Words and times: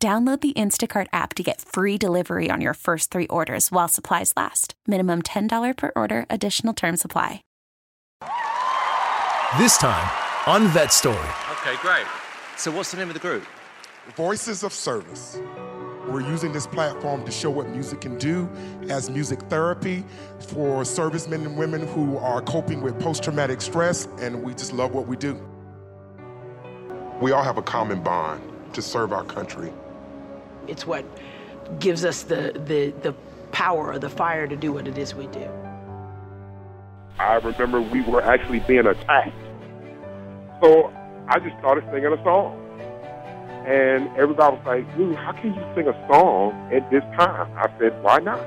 Download 0.00 0.40
the 0.40 0.52
Instacart 0.52 1.08
app 1.12 1.34
to 1.34 1.42
get 1.42 1.60
free 1.60 1.98
delivery 1.98 2.50
on 2.52 2.60
your 2.60 2.74
first 2.74 3.10
three 3.10 3.26
orders 3.26 3.72
while 3.72 3.88
supplies 3.88 4.32
last. 4.36 4.74
Minimum 4.86 5.22
$10 5.22 5.76
per 5.76 5.90
order, 5.96 6.24
additional 6.30 6.72
term 6.72 6.96
supply. 6.96 7.42
This 9.58 9.76
time 9.76 10.08
on 10.46 10.68
Vet 10.68 10.92
Story. 10.92 11.16
Okay, 11.50 11.74
great. 11.80 12.06
So, 12.56 12.70
what's 12.70 12.92
the 12.92 12.96
name 12.96 13.08
of 13.08 13.14
the 13.14 13.20
group? 13.20 13.42
Voices 14.14 14.62
of 14.62 14.72
Service. 14.72 15.40
We're 16.06 16.20
using 16.20 16.52
this 16.52 16.66
platform 16.66 17.24
to 17.24 17.32
show 17.32 17.50
what 17.50 17.68
music 17.68 18.00
can 18.00 18.18
do 18.18 18.48
as 18.88 19.10
music 19.10 19.40
therapy 19.50 20.04
for 20.38 20.84
servicemen 20.84 21.44
and 21.44 21.58
women 21.58 21.88
who 21.88 22.18
are 22.18 22.40
coping 22.40 22.82
with 22.82 23.00
post 23.00 23.24
traumatic 23.24 23.60
stress, 23.60 24.06
and 24.20 24.44
we 24.44 24.54
just 24.54 24.72
love 24.72 24.92
what 24.94 25.08
we 25.08 25.16
do. 25.16 25.34
We 27.20 27.32
all 27.32 27.42
have 27.42 27.58
a 27.58 27.62
common 27.62 28.00
bond 28.00 28.40
to 28.74 28.80
serve 28.80 29.12
our 29.12 29.24
country. 29.24 29.72
It's 30.68 30.86
what 30.86 31.04
gives 31.80 32.04
us 32.04 32.22
the, 32.22 32.52
the, 32.66 32.92
the 33.02 33.14
power 33.52 33.92
or 33.92 33.98
the 33.98 34.10
fire 34.10 34.46
to 34.46 34.56
do 34.56 34.72
what 34.72 34.86
it 34.86 34.98
is 34.98 35.14
we 35.14 35.26
do. 35.28 35.48
I 37.18 37.34
remember 37.36 37.80
we 37.80 38.02
were 38.02 38.22
actually 38.22 38.60
being 38.60 38.86
attacked. 38.86 39.34
So 40.62 40.92
I 41.28 41.38
just 41.40 41.58
started 41.58 41.84
singing 41.92 42.12
a 42.12 42.22
song. 42.22 42.64
And 43.66 44.08
everybody 44.16 44.56
was 44.56 44.64
like, 44.64 44.86
how 45.16 45.32
can 45.32 45.54
you 45.54 45.62
sing 45.74 45.88
a 45.88 46.08
song 46.08 46.52
at 46.72 46.88
this 46.90 47.02
time? 47.18 47.50
I 47.56 47.68
said, 47.78 48.02
why 48.02 48.18
not? 48.20 48.40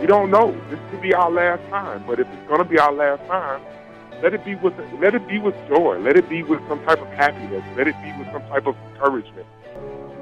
We 0.00 0.06
don't 0.06 0.30
know. 0.30 0.58
This 0.70 0.80
could 0.90 1.02
be 1.02 1.12
our 1.12 1.30
last 1.30 1.68
time. 1.68 2.04
But 2.06 2.20
if 2.20 2.26
it's 2.28 2.48
going 2.48 2.58
to 2.58 2.64
be 2.64 2.78
our 2.78 2.92
last 2.92 3.26
time, 3.26 3.60
let 4.22 4.32
it 4.32 4.44
be 4.44 4.54
with 4.54 4.74
let 5.00 5.14
it 5.14 5.26
be 5.26 5.38
with 5.38 5.54
joy. 5.68 5.98
Let 5.98 6.16
it 6.16 6.28
be 6.28 6.42
with 6.42 6.60
some 6.68 6.82
type 6.84 7.00
of 7.00 7.08
happiness. 7.08 7.64
Let 7.76 7.88
it 7.88 7.96
be 8.02 8.12
with 8.16 8.32
some 8.32 8.42
type 8.48 8.66
of 8.66 8.76
encouragement 8.92 9.46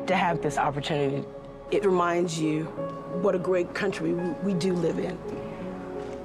to 0.06 0.17
have 0.17 0.43
this 0.43 0.59
opportunity, 0.59 1.25
it 1.70 1.84
reminds 1.84 2.39
you 2.39 2.65
what 3.23 3.34
a 3.34 3.39
great 3.39 3.75
country 3.75 4.12
we 4.12 4.55
do 4.55 4.73
live 4.73 4.98
in. 4.98 5.19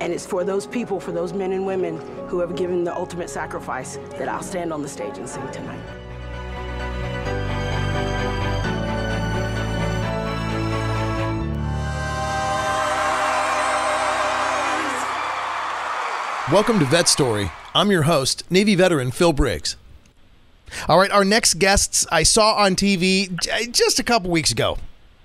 And 0.02 0.12
it's 0.12 0.26
for 0.26 0.44
those 0.44 0.68
people, 0.68 1.00
for 1.00 1.12
those 1.12 1.34
men 1.34 1.52
and 1.52 1.66
women 1.66 1.98
who 2.28 2.40
have 2.40 2.56
given 2.56 2.84
the 2.84 2.96
ultimate 2.96 3.30
sacrifice 3.30 3.98
that 4.18 4.28
I'll 4.28 4.44
stand 4.44 4.74
on 4.74 4.82
the 4.82 4.90
stage 4.90 5.18
and 5.18 5.28
sing 5.28 5.50
tonight. 5.52 5.80
Welcome 16.52 16.78
to 16.80 16.86
Vet 16.86 17.08
Story. 17.08 17.52
I'm 17.74 17.90
your 17.90 18.04
host, 18.04 18.44
Navy 18.52 18.76
veteran 18.76 19.12
Phil 19.12 19.34
Briggs. 19.34 19.78
All 20.88 21.00
right, 21.00 21.12
our 21.12 21.26
next 21.26 21.56
guests 21.56 22.06
I 22.12 22.24
saw 22.24 22.56
on 22.56 22.76
TV 22.76 23.36
just 23.72 24.00
a 24.00 24.04
couple 24.04 24.30
weeks 24.30 24.52
ago. 24.52 24.78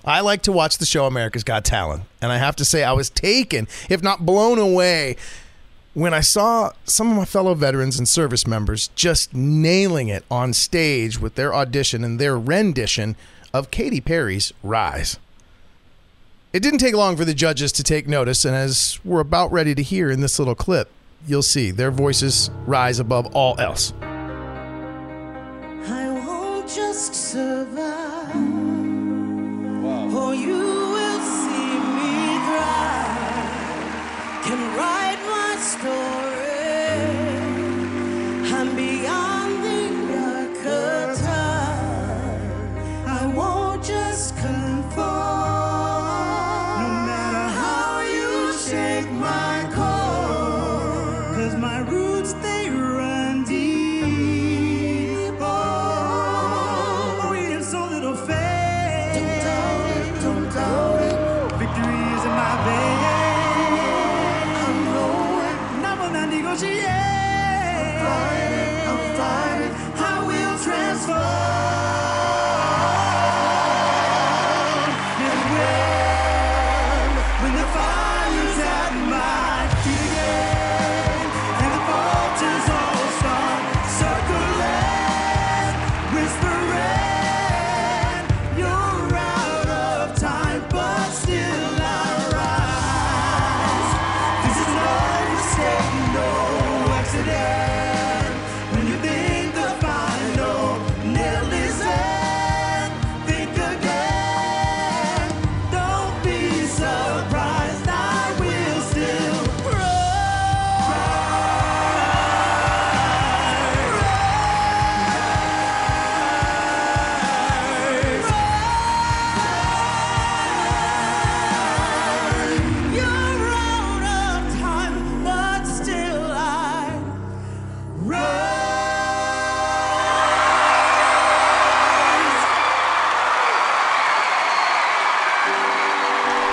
I 0.04 0.20
like 0.20 0.42
to 0.42 0.52
watch 0.52 0.78
the 0.78 0.86
show 0.86 1.06
America's 1.06 1.44
Got 1.44 1.64
Talent, 1.64 2.04
and 2.22 2.32
I 2.32 2.38
have 2.38 2.56
to 2.56 2.64
say 2.64 2.82
I 2.82 2.92
was 2.92 3.10
taken, 3.10 3.68
if 3.90 4.02
not 4.02 4.24
blown 4.24 4.58
away, 4.58 5.16
when 5.92 6.14
I 6.14 6.20
saw 6.20 6.72
some 6.84 7.10
of 7.10 7.16
my 7.16 7.24
fellow 7.24 7.54
veterans 7.54 7.98
and 7.98 8.08
service 8.08 8.46
members 8.46 8.88
just 8.94 9.34
nailing 9.34 10.08
it 10.08 10.24
on 10.30 10.54
stage 10.54 11.20
with 11.20 11.34
their 11.34 11.54
audition 11.54 12.02
and 12.04 12.18
their 12.18 12.38
rendition 12.38 13.16
of 13.52 13.70
Katy 13.70 14.00
Perry's 14.00 14.52
Rise. 14.62 15.18
It 16.52 16.62
didn't 16.62 16.80
take 16.80 16.94
long 16.94 17.16
for 17.16 17.24
the 17.24 17.34
judges 17.34 17.70
to 17.72 17.82
take 17.82 18.08
notice, 18.08 18.44
and 18.44 18.56
as 18.56 18.98
we're 19.04 19.20
about 19.20 19.52
ready 19.52 19.74
to 19.74 19.82
hear 19.82 20.10
in 20.10 20.20
this 20.20 20.38
little 20.38 20.54
clip, 20.54 20.90
you'll 21.26 21.42
see 21.42 21.70
their 21.70 21.90
voices 21.90 22.50
rise 22.64 22.98
above 22.98 23.26
all 23.34 23.58
else 23.60 23.92
just 26.74 27.16
survive. 27.16 28.59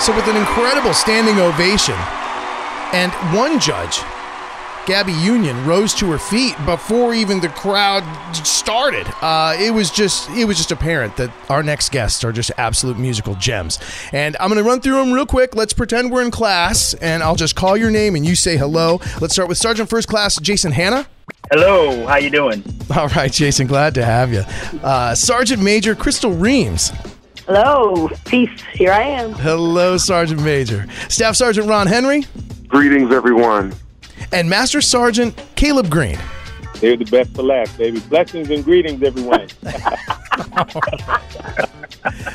So, 0.07 0.15
with 0.15 0.27
an 0.29 0.37
incredible 0.37 0.93
standing 0.93 1.37
ovation, 1.37 1.95
and 2.93 3.11
one 3.35 3.59
judge, 3.59 3.99
Gabby 4.85 5.11
Union, 5.11 5.65
rose 5.65 5.93
to 5.95 6.09
her 6.11 6.17
feet 6.17 6.55
before 6.65 7.13
even 7.13 7.41
the 7.41 7.49
crowd 7.49 8.05
started. 8.33 9.05
Uh, 9.21 9.57
it 9.59 9.71
was 9.71 9.91
just 9.91 10.29
it 10.29 10.45
was 10.45 10.55
just 10.55 10.71
apparent 10.71 11.17
that 11.17 11.29
our 11.49 11.61
next 11.61 11.91
guests 11.91 12.23
are 12.23 12.31
just 12.31 12.51
absolute 12.55 12.97
musical 12.97 13.35
gems. 13.35 13.79
And 14.13 14.37
I'm 14.39 14.47
going 14.47 14.63
to 14.63 14.63
run 14.63 14.79
through 14.79 14.95
them 14.95 15.11
real 15.11 15.25
quick. 15.25 15.57
Let's 15.57 15.73
pretend 15.73 16.09
we're 16.09 16.23
in 16.23 16.31
class, 16.31 16.93
and 16.93 17.21
I'll 17.21 17.35
just 17.35 17.57
call 17.57 17.75
your 17.75 17.91
name 17.91 18.15
and 18.15 18.25
you 18.25 18.35
say 18.35 18.55
hello. 18.55 19.01
Let's 19.19 19.33
start 19.33 19.49
with 19.49 19.57
Sergeant 19.57 19.89
First 19.89 20.07
Class 20.07 20.39
Jason 20.39 20.71
Hanna. 20.71 21.05
Hello, 21.51 22.07
how 22.07 22.15
you 22.15 22.29
doing? 22.29 22.63
All 22.95 23.09
right, 23.09 23.29
Jason, 23.29 23.67
glad 23.67 23.93
to 23.95 24.05
have 24.05 24.31
you. 24.31 24.45
Uh, 24.81 25.13
Sergeant 25.15 25.61
Major 25.61 25.95
Crystal 25.95 26.31
Reams. 26.31 26.93
Hello, 27.47 28.09
peace. 28.25 28.61
Here 28.73 28.91
I 28.91 29.03
am. 29.03 29.31
Hello, 29.31 29.95
Sergeant 29.95 30.43
Major. 30.43 30.85
Staff 31.07 31.37
Sergeant 31.37 31.69
Ron 31.69 31.87
Henry. 31.87 32.25
Greetings, 32.67 33.09
everyone. 33.13 33.73
And 34.33 34.49
Master 34.49 34.81
Sergeant 34.81 35.41
Caleb 35.55 35.89
Green. 35.89 36.19
They're 36.81 36.97
the 36.97 37.05
best 37.05 37.33
for 37.33 37.43
last, 37.43 37.77
baby. 37.77 38.01
Blessings 38.01 38.49
and 38.49 38.65
greetings, 38.65 39.01
everyone. 39.01 39.47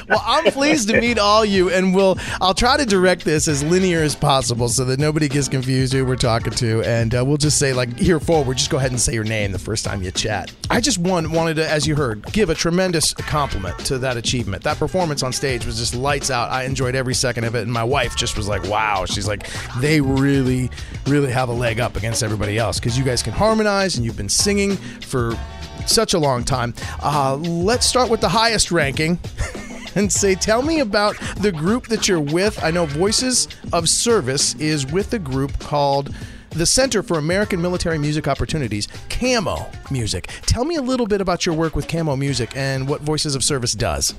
well, 0.09 0.23
I'm 0.25 0.45
pleased 0.53 0.89
to 0.89 1.01
meet 1.01 1.19
all 1.19 1.45
you, 1.45 1.71
and 1.71 1.95
we'll 1.95 2.19
I'll 2.41 2.55
try 2.55 2.77
to 2.77 2.87
direct 2.87 3.25
this 3.25 3.49
as 3.49 3.63
linear 3.63 4.03
as 4.03 4.15
possible 4.15 4.69
so 4.69 4.85
that 4.85 4.99
nobody 4.99 5.29
gets 5.29 5.49
confused 5.49 5.93
who 5.93 6.05
we're 6.05 6.17
talking 6.17 6.53
to, 6.55 6.83
and 6.83 7.15
uh, 7.15 7.25
we'll 7.25 7.37
just 7.37 7.59
say 7.59 7.73
like 7.73 7.99
here 7.99 8.21
forward, 8.21 8.59
just 8.59 8.71
go 8.71 8.77
ahead 8.77 8.91
and 8.91 9.01
say 9.01 9.15
your 9.15 9.25
name 9.25 9.53
the 9.53 9.59
first 9.59 9.85
time 9.85 10.03
you 10.03 10.11
chat. 10.11 10.53
I 10.71 10.81
just 10.81 10.99
one 10.99 11.33
wanted 11.33 11.55
to, 11.55 11.69
as 11.69 11.87
you 11.87 11.97
heard, 11.97 12.25
give 12.33 12.51
a 12.51 12.55
tremendous 12.55 13.13
compliment 13.15 13.79
to 13.87 13.99
that 13.99 14.17
achievement. 14.17 14.63
That 14.65 14.79
performance 14.79 15.23
on 15.23 15.33
stage 15.33 15.67
was 15.67 15.79
just 15.79 15.95
lights 15.95 16.31
out. 16.31 16.51
I 16.51 16.65
enjoyed 16.65 16.95
every 16.95 17.15
second 17.15 17.45
of 17.45 17.55
it, 17.55 17.63
and 17.63 17.73
my 17.73 17.85
wife 17.85 18.17
just 18.17 18.37
was 18.37 18.49
like, 18.49 18.65
"Wow!" 18.69 19.05
She's 19.07 19.29
like, 19.29 19.49
"They 19.79 20.01
really, 20.01 20.71
really 21.07 21.31
have 21.33 21.49
a 21.49 21.53
leg 21.53 21.81
up 21.81 21.97
against 21.97 22.23
everybody 22.23 22.59
else 22.59 22.79
because 22.79 22.99
you 22.99 23.05
guys 23.05 23.23
can 23.23 23.33
harmonize 23.33 23.97
and 23.97 24.05
you've 24.05 24.17
been 24.17 24.29
singing 24.29 24.77
for." 24.77 25.37
Such 25.85 26.15
a 26.15 26.19
long 26.19 26.45
time. 26.45 26.75
Uh, 27.03 27.35
let's 27.35 27.87
start 27.87 28.09
with 28.09 28.21
the 28.21 28.29
highest 28.29 28.71
ranking. 28.71 29.19
and 29.94 30.11
say, 30.11 30.35
tell 30.35 30.62
me 30.62 30.81
about 30.81 31.17
the 31.37 31.53
group 31.53 31.87
that 31.89 32.09
you're 32.09 32.21
with. 32.21 32.62
I 32.62 32.71
know 32.71 32.87
Voices 32.87 33.49
of 33.73 33.89
Service 33.89 34.55
is 34.56 34.87
with 34.87 35.12
a 35.12 35.19
group 35.19 35.59
called 35.59 36.15
the 36.50 36.67
Center 36.67 37.03
for 37.03 37.19
American 37.19 37.62
Military 37.62 37.99
Music 37.99 38.29
Opportunities, 38.29 38.89
Camo 39.09 39.71
Music. 39.91 40.29
Tell 40.43 40.65
me 40.65 40.77
a 40.77 40.83
little 40.83 41.06
bit 41.06 41.21
about 41.21 41.47
your 41.47 41.55
work 41.55 41.75
with 41.75 41.89
Camo 41.89 42.17
Music 42.17 42.56
and 42.56 42.89
what 42.89 43.00
Voices 43.00 43.35
of 43.35 43.43
Service 43.43 43.73
does. 43.73 44.15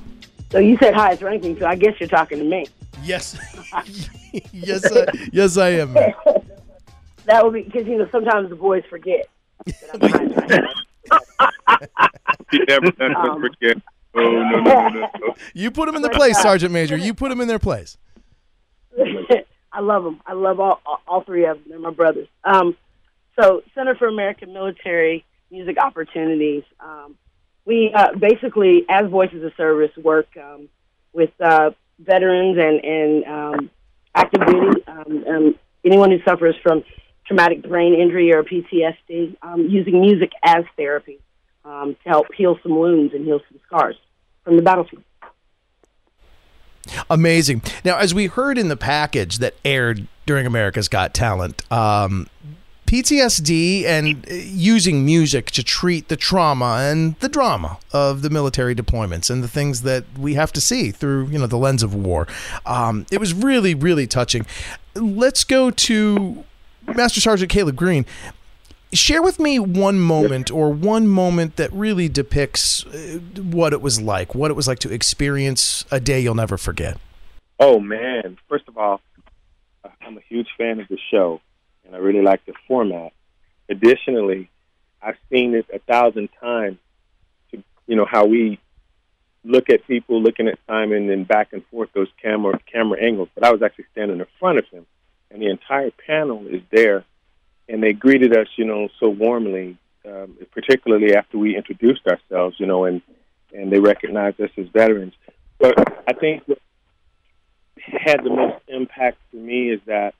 So 0.51 0.59
you 0.59 0.77
said 0.77 0.93
highest 0.93 1.21
ranking, 1.21 1.57
so 1.57 1.65
I 1.65 1.75
guess 1.75 1.99
you're 1.99 2.09
talking 2.09 2.37
to 2.39 2.43
me. 2.43 2.67
Yes, 3.03 3.37
yes, 4.51 4.85
I, 4.91 5.05
yes, 5.31 5.57
I 5.57 5.69
am. 5.69 5.93
that 7.25 7.43
would 7.43 7.53
be 7.53 7.63
because 7.63 7.87
you 7.87 7.97
know 7.97 8.07
sometimes 8.11 8.49
the 8.49 8.55
boys 8.55 8.83
forget. 8.89 9.27
You 12.51 12.65
never 12.67 12.85
let 12.99 13.39
forget. 13.39 13.77
No, 14.15 14.31
no, 14.31 14.59
no, 14.59 14.61
no, 14.61 14.89
no. 14.89 15.35
You 15.53 15.71
put 15.71 15.87
them 15.87 15.95
in 15.95 16.01
the 16.01 16.09
place, 16.09 16.39
Sergeant 16.41 16.71
Major. 16.71 16.97
You 16.97 17.13
put 17.13 17.29
them 17.29 17.41
in 17.41 17.47
their 17.47 17.59
place. 17.59 17.97
I 19.73 19.79
love 19.79 20.03
them. 20.03 20.21
I 20.25 20.33
love 20.33 20.59
all, 20.59 20.81
all, 20.85 21.01
all 21.07 21.23
three 21.23 21.45
of 21.45 21.57
them. 21.57 21.65
They're 21.69 21.79
my 21.79 21.89
brothers. 21.89 22.27
Um, 22.43 22.77
so, 23.39 23.63
Center 23.73 23.95
for 23.95 24.07
American 24.07 24.53
Military 24.53 25.25
Music 25.49 25.77
Opportunities. 25.77 26.63
Um, 26.79 27.15
we 27.65 27.91
uh, 27.93 28.15
basically, 28.15 28.85
as 28.89 29.09
Voices 29.09 29.43
of 29.43 29.53
Service, 29.57 29.91
work 29.97 30.27
um, 30.37 30.69
with 31.13 31.31
uh, 31.39 31.71
veterans 31.99 32.57
and, 32.59 32.83
and 32.83 33.25
um, 33.25 33.69
active 34.13 34.45
duty, 34.45 34.83
um, 34.87 35.23
um, 35.27 35.55
anyone 35.83 36.11
who 36.11 36.19
suffers 36.23 36.55
from 36.61 36.83
traumatic 37.25 37.63
brain 37.63 37.93
injury 37.93 38.33
or 38.33 38.43
PTSD, 38.43 39.37
um, 39.41 39.67
using 39.69 40.01
music 40.01 40.31
as 40.43 40.65
therapy 40.77 41.19
um, 41.65 41.95
to 42.03 42.09
help 42.09 42.27
heal 42.35 42.59
some 42.61 42.77
wounds 42.77 43.13
and 43.13 43.25
heal 43.25 43.39
some 43.49 43.59
scars 43.65 43.95
from 44.43 44.55
the 44.55 44.61
battlefield. 44.61 45.03
Amazing. 47.09 47.61
Now, 47.85 47.97
as 47.97 48.13
we 48.13 48.27
heard 48.27 48.57
in 48.57 48.67
the 48.67 48.77
package 48.77 49.37
that 49.37 49.55
aired 49.63 50.07
during 50.25 50.45
America's 50.45 50.89
Got 50.89 51.13
Talent, 51.13 51.69
um, 51.71 52.27
PTSD 52.93 53.85
and 53.85 54.25
uh, 54.29 54.33
using 54.33 55.05
music 55.05 55.49
to 55.51 55.63
treat 55.63 56.09
the 56.09 56.15
trauma 56.15 56.79
and 56.81 57.15
the 57.21 57.29
drama 57.29 57.79
of 57.91 58.21
the 58.21 58.29
military 58.29 58.75
deployments 58.75 59.29
and 59.31 59.43
the 59.43 59.47
things 59.47 59.81
that 59.81 60.03
we 60.17 60.35
have 60.35 60.51
to 60.53 60.61
see 60.61 60.91
through 60.91 61.27
you 61.27 61.39
know 61.39 61.47
the 61.47 61.57
lens 61.57 61.81
of 61.81 61.95
war. 61.95 62.27
Um, 62.65 63.05
it 63.11 63.19
was 63.19 63.33
really 63.33 63.73
really 63.73 64.05
touching. 64.05 64.45
Let's 64.93 65.43
go 65.43 65.71
to 65.71 66.43
Master 66.85 67.19
Sergeant 67.19 67.49
Caleb 67.49 67.75
Green. 67.75 68.05
Share 68.93 69.21
with 69.21 69.39
me 69.39 69.59
one 69.59 69.99
moment 69.99 70.51
or 70.51 70.69
one 70.69 71.07
moment 71.07 71.55
that 71.55 71.71
really 71.73 72.09
depicts 72.09 72.85
uh, 72.85 73.19
what 73.41 73.73
it 73.73 73.81
was 73.81 73.99
like, 73.99 74.35
what 74.35 74.51
it 74.51 74.53
was 74.53 74.67
like 74.67 74.79
to 74.79 74.93
experience 74.93 75.85
a 75.91 75.99
day 75.99 76.19
you'll 76.19 76.35
never 76.35 76.57
forget. 76.57 76.97
Oh 77.59 77.79
man! 77.79 78.37
First 78.49 78.67
of 78.67 78.77
all, 78.77 79.01
I'm 80.01 80.17
a 80.17 80.21
huge 80.27 80.47
fan 80.57 80.79
of 80.79 80.87
the 80.87 80.97
show, 81.11 81.41
and 81.85 81.95
I 81.95 81.99
really 81.99 82.21
like 82.21 82.45
the 82.45 82.53
format. 82.67 83.13
Additionally, 83.69 84.49
I've 85.01 85.17
seen 85.31 85.55
it 85.55 85.65
a 85.73 85.79
thousand 85.79 86.29
times. 86.39 86.77
To, 87.51 87.63
you 87.87 87.95
know 87.95 88.05
how 88.05 88.25
we 88.25 88.59
look 89.43 89.69
at 89.69 89.85
people 89.87 90.21
looking 90.21 90.47
at 90.47 90.57
Simon 90.67 91.09
and 91.09 91.27
back 91.27 91.53
and 91.53 91.65
forth 91.67 91.89
those 91.93 92.09
camera 92.21 92.59
camera 92.71 93.01
angles, 93.01 93.29
but 93.35 93.43
I 93.43 93.51
was 93.51 93.61
actually 93.61 93.85
standing 93.91 94.19
in 94.19 94.25
front 94.39 94.57
of 94.57 94.65
him, 94.67 94.85
and 95.31 95.41
the 95.41 95.49
entire 95.49 95.91
panel 96.05 96.45
is 96.47 96.61
there, 96.71 97.03
and 97.69 97.81
they 97.81 97.93
greeted 97.93 98.35
us, 98.35 98.47
you 98.55 98.65
know, 98.65 98.89
so 98.99 99.09
warmly, 99.09 99.77
um, 100.05 100.37
particularly 100.51 101.15
after 101.15 101.37
we 101.37 101.55
introduced 101.55 102.05
ourselves, 102.07 102.55
you 102.59 102.65
know, 102.65 102.85
and 102.85 103.01
and 103.53 103.71
they 103.71 103.79
recognized 103.79 104.41
us 104.41 104.49
as 104.57 104.67
veterans. 104.67 105.13
But 105.59 105.75
I 106.07 106.13
think 106.13 106.43
what 106.47 106.59
had 107.87 108.23
the 108.23 108.29
most 108.29 108.61
impact 108.67 109.17
for 109.29 109.37
me 109.37 109.69
is 109.69 109.79
that 109.85 110.15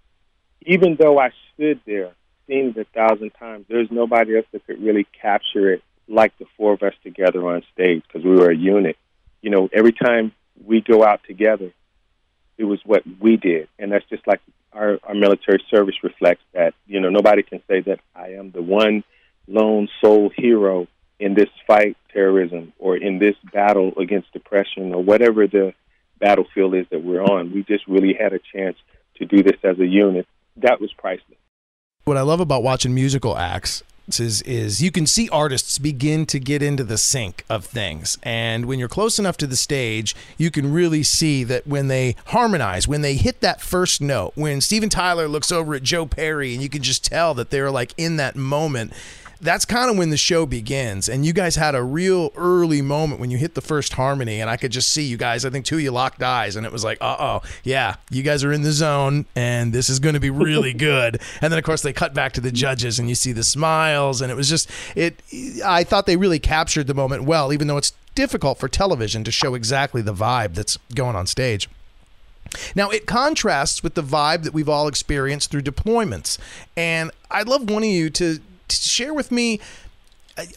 even 0.65 0.95
though 0.99 1.19
I 1.19 1.31
stood 1.53 1.81
there, 1.85 2.11
seen 2.47 2.73
it 2.75 2.77
a 2.77 2.85
thousand 2.85 3.31
times, 3.31 3.65
there's 3.67 3.89
nobody 3.91 4.37
else 4.37 4.45
that 4.51 4.65
could 4.65 4.81
really 4.81 5.07
capture 5.19 5.73
it 5.73 5.83
like 6.07 6.37
the 6.37 6.45
four 6.57 6.73
of 6.73 6.83
us 6.83 6.93
together 7.03 7.45
on 7.47 7.63
stage 7.73 8.03
because 8.07 8.23
we 8.23 8.35
were 8.35 8.51
a 8.51 8.55
unit. 8.55 8.97
You 9.41 9.49
know, 9.49 9.69
every 9.73 9.93
time 9.93 10.31
we 10.63 10.81
go 10.81 11.03
out 11.03 11.21
together, 11.27 11.71
it 12.57 12.65
was 12.65 12.79
what 12.85 13.03
we 13.19 13.37
did, 13.37 13.67
and 13.79 13.91
that's 13.91 14.05
just 14.09 14.25
like 14.27 14.41
our, 14.73 14.99
our 15.03 15.15
military 15.15 15.63
service 15.69 15.95
reflects 16.03 16.43
that. 16.53 16.73
You 16.87 16.99
know, 16.99 17.09
nobody 17.09 17.43
can 17.43 17.61
say 17.67 17.81
that 17.81 17.99
I 18.15 18.33
am 18.33 18.51
the 18.51 18.61
one 18.61 19.03
lone 19.47 19.89
sole 20.01 20.29
hero 20.35 20.87
in 21.19 21.33
this 21.33 21.49
fight 21.67 21.97
terrorism 22.11 22.73
or 22.79 22.97
in 22.97 23.19
this 23.19 23.35
battle 23.51 23.93
against 23.97 24.31
depression 24.33 24.93
or 24.93 25.03
whatever 25.03 25.47
the 25.47 25.73
battlefield 26.19 26.75
is 26.75 26.85
that 26.91 27.03
we're 27.03 27.23
on. 27.23 27.53
We 27.53 27.63
just 27.63 27.87
really 27.87 28.13
had 28.13 28.33
a 28.33 28.39
chance 28.39 28.77
to 29.15 29.25
do 29.25 29.43
this 29.43 29.57
as 29.63 29.79
a 29.79 29.85
unit. 29.85 30.27
That 30.57 30.79
was 30.79 30.91
priceless. 30.93 31.37
What 32.05 32.17
I 32.17 32.21
love 32.21 32.39
about 32.39 32.63
watching 32.63 32.93
musical 32.93 33.37
acts 33.37 33.83
is 34.07 34.41
is 34.43 34.81
you 34.81 34.91
can 34.91 35.07
see 35.07 35.29
artists 35.29 35.77
begin 35.77 36.25
to 36.25 36.39
get 36.39 36.61
into 36.61 36.83
the 36.83 36.97
sync 36.97 37.45
of 37.49 37.65
things. 37.65 38.17
And 38.23 38.65
when 38.65 38.79
you're 38.79 38.89
close 38.89 39.17
enough 39.19 39.37
to 39.37 39.47
the 39.47 39.55
stage 39.55 40.15
you 40.37 40.51
can 40.51 40.73
really 40.73 41.03
see 41.03 41.43
that 41.43 41.65
when 41.65 41.87
they 41.87 42.15
harmonize 42.27 42.87
when 42.87 43.01
they 43.01 43.15
hit 43.15 43.39
that 43.41 43.61
first 43.61 44.01
note 44.01 44.33
when 44.35 44.61
Steven 44.61 44.89
Tyler 44.89 45.27
looks 45.27 45.51
over 45.51 45.75
at 45.75 45.83
Joe 45.83 46.05
Perry 46.05 46.53
and 46.53 46.61
you 46.61 46.69
can 46.69 46.81
just 46.81 47.05
tell 47.05 47.33
that 47.33 47.49
they're 47.49 47.71
like 47.71 47.93
in 47.97 48.17
that 48.17 48.35
moment 48.35 48.93
that's 49.43 49.65
kind 49.65 49.91
of 49.91 49.97
when 49.97 50.09
the 50.09 50.17
show 50.17 50.45
begins. 50.45 51.07
And 51.07 51.25
you 51.25 51.33
guys 51.33 51.55
had 51.55 51.75
a 51.75 51.83
real 51.83 52.31
early 52.35 52.81
moment 52.81 53.19
when 53.19 53.29
you 53.29 53.37
hit 53.37 53.53
the 53.53 53.61
first 53.61 53.93
harmony, 53.93 54.41
and 54.41 54.49
I 54.49 54.57
could 54.57 54.71
just 54.71 54.89
see 54.89 55.03
you 55.03 55.17
guys. 55.17 55.45
I 55.45 55.49
think 55.49 55.65
two 55.65 55.75
of 55.75 55.81
you 55.81 55.91
locked 55.91 56.23
eyes, 56.23 56.55
and 56.55 56.65
it 56.65 56.71
was 56.71 56.83
like, 56.83 56.97
uh 57.01 57.17
oh, 57.19 57.41
yeah, 57.63 57.95
you 58.09 58.23
guys 58.23 58.43
are 58.43 58.51
in 58.51 58.63
the 58.63 58.71
zone, 58.71 59.25
and 59.35 59.73
this 59.73 59.89
is 59.89 59.99
going 59.99 60.13
to 60.13 60.19
be 60.19 60.29
really 60.29 60.73
good. 60.91 61.21
and 61.41 61.51
then, 61.51 61.59
of 61.59 61.63
course, 61.63 61.81
they 61.81 61.93
cut 61.93 62.13
back 62.13 62.33
to 62.33 62.41
the 62.41 62.51
judges, 62.51 62.97
and 62.99 63.09
you 63.09 63.15
see 63.15 63.31
the 63.31 63.43
smiles, 63.43 64.21
and 64.21 64.31
it 64.31 64.35
was 64.35 64.49
just 64.49 64.69
it. 64.95 65.21
I 65.63 65.83
thought 65.83 66.05
they 66.05 66.17
really 66.17 66.39
captured 66.39 66.87
the 66.87 66.93
moment 66.93 67.23
well, 67.23 67.53
even 67.53 67.67
though 67.67 67.77
it's 67.77 67.93
difficult 68.15 68.59
for 68.59 68.67
television 68.67 69.23
to 69.23 69.31
show 69.31 69.55
exactly 69.55 70.01
the 70.01 70.13
vibe 70.13 70.53
that's 70.53 70.77
going 70.95 71.15
on 71.15 71.27
stage. 71.27 71.69
Now, 72.75 72.89
it 72.89 73.05
contrasts 73.07 73.81
with 73.81 73.95
the 73.95 74.03
vibe 74.03 74.43
that 74.43 74.53
we've 74.53 74.69
all 74.69 74.87
experienced 74.87 75.49
through 75.49 75.63
deployments. 75.63 76.37
And 76.77 77.11
I'd 77.31 77.47
love 77.47 77.69
one 77.69 77.83
of 77.83 77.89
you 77.89 78.09
to 78.11 78.39
share 78.69 79.13
with 79.13 79.31
me 79.31 79.59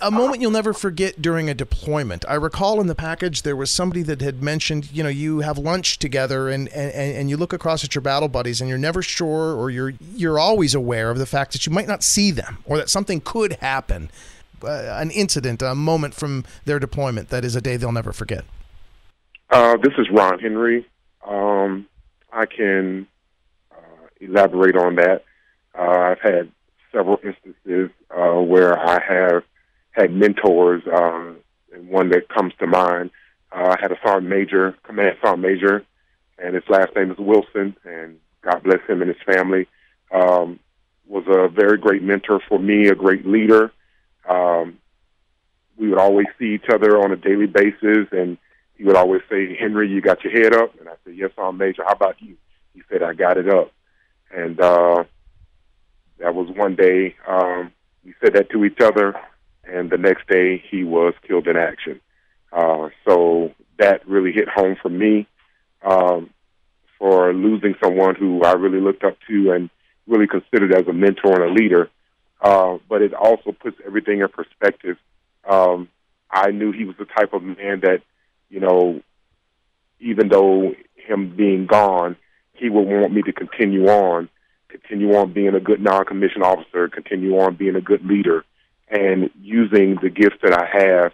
a 0.01 0.11
moment 0.11 0.41
you'll 0.41 0.51
never 0.51 0.73
forget 0.73 1.21
during 1.21 1.51
a 1.51 1.55
deployment. 1.55 2.25
I 2.29 2.35
recall 2.35 2.81
in 2.81 2.87
the 2.87 2.95
package 2.95 3.43
there 3.43 3.57
was 3.57 3.71
somebody 3.71 4.03
that 4.05 4.23
had 4.23 4.43
mentioned, 4.43 4.91
you 4.91 5.03
know, 5.03 5.11
you 5.11 5.41
have 5.41 5.59
lunch 5.59 5.99
together 5.99 6.49
and, 6.49 6.69
and, 6.69 6.93
and 6.93 7.31
you 7.31 7.37
look 7.37 7.53
across 7.53 7.85
at 7.85 7.95
your 7.95 8.03
battle 8.03 8.29
buddies 8.29 8.61
and 8.61 8.71
you're 8.71 8.79
never 8.79 9.03
sure 9.03 9.55
or 9.55 9.69
you're 9.69 9.93
you're 10.15 10.39
always 10.39 10.75
aware 10.75 11.11
of 11.11 11.19
the 11.19 11.27
fact 11.27 11.53
that 11.53 11.67
you 11.67 11.73
might 11.73 11.87
not 11.87 12.03
see 12.03 12.31
them 12.31 12.59
or 12.65 12.79
that 12.79 12.89
something 12.89 13.21
could 13.21 13.55
happen. 13.55 14.11
Uh, 14.63 14.97
an 14.99 15.11
incident, 15.11 15.61
a 15.61 15.75
moment 15.75 16.15
from 16.15 16.43
their 16.65 16.79
deployment 16.79 17.29
that 17.29 17.45
is 17.45 17.55
a 17.55 17.61
day 17.61 17.77
they'll 17.77 17.93
never 17.93 18.13
forget. 18.13 18.45
Uh, 19.51 19.77
this 19.77 19.93
is 19.99 20.09
Ron 20.11 20.39
Henry. 20.39 20.87
Um, 21.27 21.87
I 22.33 22.47
can 22.47 23.07
uh, 23.71 24.07
elaborate 24.21 24.77
on 24.77 24.95
that. 24.97 25.25
Uh, 25.79 25.83
I've 25.83 26.21
had 26.21 26.51
several 26.97 27.19
instances 27.23 27.91
uh, 28.11 28.41
where 28.41 28.79
I 28.79 29.01
have 29.03 29.43
had 29.91 30.13
mentors, 30.13 30.83
um, 30.93 31.37
and 31.73 31.89
one 31.89 32.11
that 32.11 32.29
comes 32.29 32.53
to 32.59 32.67
mind. 32.67 33.11
Uh, 33.53 33.75
I 33.77 33.81
had 33.81 33.93
a 33.93 33.99
sergeant 34.05 34.29
major, 34.29 34.77
command 34.83 35.17
sergeant 35.23 35.43
major, 35.43 35.85
and 36.39 36.55
his 36.55 36.65
last 36.69 36.95
name 36.97 37.11
is 37.11 37.19
Wilson, 37.19 37.77
and 37.85 38.19
God 38.43 38.63
bless 38.63 38.81
him 38.89 39.03
and 39.03 39.09
his 39.09 39.23
family. 39.27 39.67
Um, 40.13 40.59
was 41.07 41.25
a 41.29 41.49
very 41.49 41.79
great 41.79 42.03
mentor 42.03 42.41
for 42.49 42.59
me, 42.59 42.89
a 42.89 42.95
great 42.95 43.27
leader. 43.27 43.73
Um, 44.29 44.79
we 45.77 45.89
would 45.89 45.99
always 45.99 46.27
see 46.39 46.55
each 46.55 46.69
other 46.73 46.99
on 47.01 47.13
a 47.13 47.17
daily 47.17 47.47
basis, 47.47 48.09
and 48.11 48.39
he 48.77 48.85
would 48.85 48.97
always 48.97 49.23
say, 49.31 49.55
"Henry, 49.55 49.89
you 49.89 50.01
got 50.01 50.25
your 50.25 50.33
head 50.33 50.55
up?" 50.55 50.79
And 50.81 50.89
I 50.89 50.95
said, 51.05 51.15
"Yes, 51.15 51.31
I'm 51.39 51.57
major. 51.59 51.85
How 51.85 51.93
about 51.93 52.21
you?" 52.21 52.37
He 52.75 52.83
said, 52.91 53.03
"I 53.03 53.15
got 53.15 53.37
it 53.37 53.49
up." 53.49 53.71
And 54.35 54.61
uh, 54.61 55.05
that 56.19 56.35
was 56.35 56.49
one 56.57 56.75
day 56.75 57.15
um, 57.29 57.73
we 58.05 58.15
said 58.23 58.35
that 58.35 58.51
to 58.51 58.65
each 58.65 58.81
other, 58.81 59.15
and 59.65 59.91
the 59.91 59.99
next 59.99 60.29
day 60.29 60.63
he 60.71 60.85
was 60.85 61.15
killed 61.27 61.49
in 61.49 61.57
action. 61.57 62.01
Uh, 62.53 62.89
so 63.07 63.53
that 63.79 64.07
really 64.09 64.33
hit 64.33 64.49
home 64.49 64.77
for 64.81 64.89
me 64.89 65.27
um, 65.85 66.31
for 66.99 67.33
losing 67.33 67.75
someone 67.83 68.15
who 68.15 68.43
I 68.43 68.53
really 68.53 68.81
looked 68.81 69.05
up 69.05 69.17
to 69.29 69.51
and 69.53 69.71
really 70.07 70.27
considered 70.27 70.73
as 70.73 70.87
a 70.87 70.93
mentor 70.93 71.43
and 71.43 71.51
a 71.51 71.53
leader. 71.53 71.91
Uh, 72.41 72.79
but 72.89 73.03
it 73.03 73.13
also 73.13 73.53
puts 73.53 73.77
everything 73.85 74.21
in 74.21 74.29
perspective. 74.29 74.97
Um, 75.49 75.89
I 76.31 76.51
knew 76.51 76.73
he 76.73 76.85
was 76.85 76.97
the 76.99 77.07
type 77.07 77.33
of 77.33 77.43
man 77.43 77.81
that, 77.81 78.03
you 78.51 78.61
know, 78.61 79.01
even 80.01 80.29
though 80.29 80.75
him 80.95 81.35
being 81.37 81.67
gone, 81.67 82.17
he 82.53 82.69
would 82.69 82.87
want 82.87 83.13
me 83.13 83.23
to 83.23 83.33
continue 83.33 83.87
on, 83.87 84.29
continue 84.69 85.15
on 85.17 85.33
being 85.33 85.55
a 85.55 85.61
good 85.61 85.81
non-commissioned 85.81 86.45
officer, 86.45 86.89
continue 86.89 87.39
on 87.39 87.57
being 87.57 87.77
a 87.77 87.81
good 87.81 88.05
leader, 88.05 88.45
and 88.89 89.31
using 89.41 89.97
the 90.03 90.11
gifts 90.11 90.37
that 90.43 90.53
I 90.53 90.67
have 90.67 91.13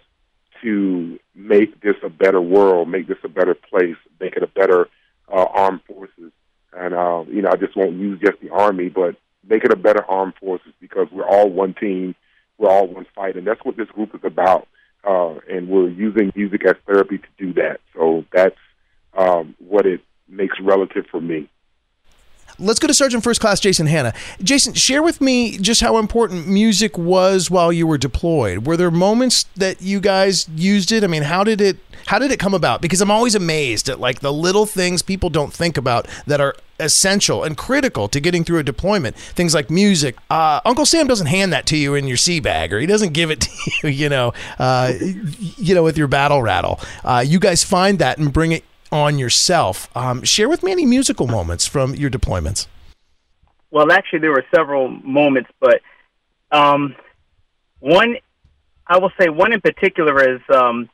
to 0.61 1.19
make 1.35 1.81
this 1.81 1.95
a 2.03 2.09
better 2.09 2.41
world, 2.41 2.89
make 2.89 3.07
this 3.07 3.17
a 3.23 3.29
better 3.29 3.53
place, 3.55 3.97
make 4.19 4.35
it 4.35 4.43
a 4.43 4.47
better 4.47 4.87
uh, 5.31 5.45
armed 5.51 5.81
forces. 5.87 6.31
And 6.71 6.93
uh, 6.93 7.23
you 7.27 7.41
know, 7.41 7.49
I 7.51 7.57
just 7.57 7.75
won't 7.75 7.93
use 7.93 8.19
just 8.19 8.39
the 8.41 8.49
army, 8.49 8.89
but 8.89 9.15
make 9.47 9.63
it 9.63 9.71
a 9.71 9.75
better 9.77 10.03
armed 10.05 10.33
forces 10.39 10.73
because 10.79 11.07
we're 11.11 11.27
all 11.27 11.49
one 11.49 11.73
team, 11.73 12.15
we're 12.57 12.69
all 12.69 12.87
one 12.87 13.05
fight, 13.13 13.35
and 13.35 13.45
that's 13.45 13.63
what 13.63 13.77
this 13.77 13.89
group 13.89 14.15
is 14.15 14.21
about. 14.23 14.67
Uh, 15.03 15.35
and 15.51 15.67
we're 15.67 15.89
using 15.89 16.31
music 16.33 16.65
as 16.65 16.75
therapy 16.87 17.17
to 17.17 17.27
do 17.37 17.53
that. 17.53 17.81
So 17.93 18.23
that's 18.31 18.55
um, 19.17 19.53
what 19.59 19.85
it 19.85 19.99
makes 20.29 20.57
relative 20.61 21.05
for 21.11 21.19
me. 21.19 21.49
Let's 22.63 22.79
go 22.79 22.87
to 22.87 22.93
Sergeant 22.93 23.25
First 23.25 23.41
Class 23.41 23.59
Jason 23.59 23.87
Hanna. 23.87 24.13
Jason, 24.41 24.73
share 24.73 25.03
with 25.03 25.19
me 25.19 25.57
just 25.57 25.81
how 25.81 25.97
important 25.97 26.47
music 26.47 26.97
was 26.97 27.51
while 27.51 27.73
you 27.73 27.85
were 27.85 27.97
deployed. 27.97 28.65
Were 28.65 28.77
there 28.77 28.89
moments 28.89 29.45
that 29.57 29.81
you 29.81 29.99
guys 29.99 30.47
used 30.55 30.93
it? 30.93 31.03
I 31.03 31.07
mean, 31.07 31.23
how 31.23 31.43
did 31.43 31.59
it 31.59 31.77
how 32.05 32.19
did 32.19 32.31
it 32.31 32.39
come 32.39 32.53
about? 32.53 32.81
Because 32.81 33.01
I'm 33.01 33.11
always 33.11 33.35
amazed 33.35 33.89
at 33.89 33.99
like 33.99 34.21
the 34.21 34.31
little 34.31 34.65
things 34.65 35.01
people 35.01 35.29
don't 35.29 35.51
think 35.51 35.77
about 35.77 36.07
that 36.25 36.39
are 36.39 36.55
essential 36.79 37.43
and 37.43 37.57
critical 37.57 38.07
to 38.09 38.19
getting 38.19 38.43
through 38.43 38.59
a 38.59 38.63
deployment. 38.63 39.15
Things 39.15 39.53
like 39.53 39.69
music. 39.69 40.15
Uh, 40.29 40.61
Uncle 40.65 40.85
Sam 40.85 41.07
doesn't 41.07 41.27
hand 41.27 41.51
that 41.53 41.65
to 41.67 41.77
you 41.77 41.95
in 41.95 42.07
your 42.07 42.17
sea 42.17 42.39
bag, 42.39 42.73
or 42.73 42.79
he 42.79 42.85
doesn't 42.85 43.13
give 43.13 43.29
it 43.29 43.41
to 43.41 43.49
you, 43.83 43.89
you 43.89 44.09
know, 44.09 44.33
uh, 44.57 44.93
you 45.57 45.75
know, 45.75 45.83
with 45.83 45.97
your 45.97 46.07
battle 46.07 46.41
rattle. 46.41 46.79
Uh, 47.03 47.23
you 47.25 47.39
guys 47.39 47.63
find 47.63 47.99
that 47.99 48.17
and 48.17 48.31
bring 48.31 48.53
it 48.53 48.63
on 48.93 49.17
yourself. 49.17 49.89
Um, 49.97 50.23
share 50.23 50.47
with 50.47 50.61
me 50.63 50.71
any 50.71 50.85
musical 50.85 51.27
moments 51.27 51.65
from 51.65 51.95
your 51.95 52.11
deployments. 52.11 52.67
Well, 53.71 53.91
actually, 53.91 54.19
there 54.19 54.31
were 54.31 54.45
several 54.53 54.87
moments, 54.87 55.49
but 55.59 55.81
um, 56.51 56.95
one, 57.79 58.17
I 58.85 58.99
will 58.99 59.11
say 59.19 59.29
one 59.29 59.51
in 59.51 59.61
particular 59.61 60.35
is 60.35 60.41
um, 60.53 60.89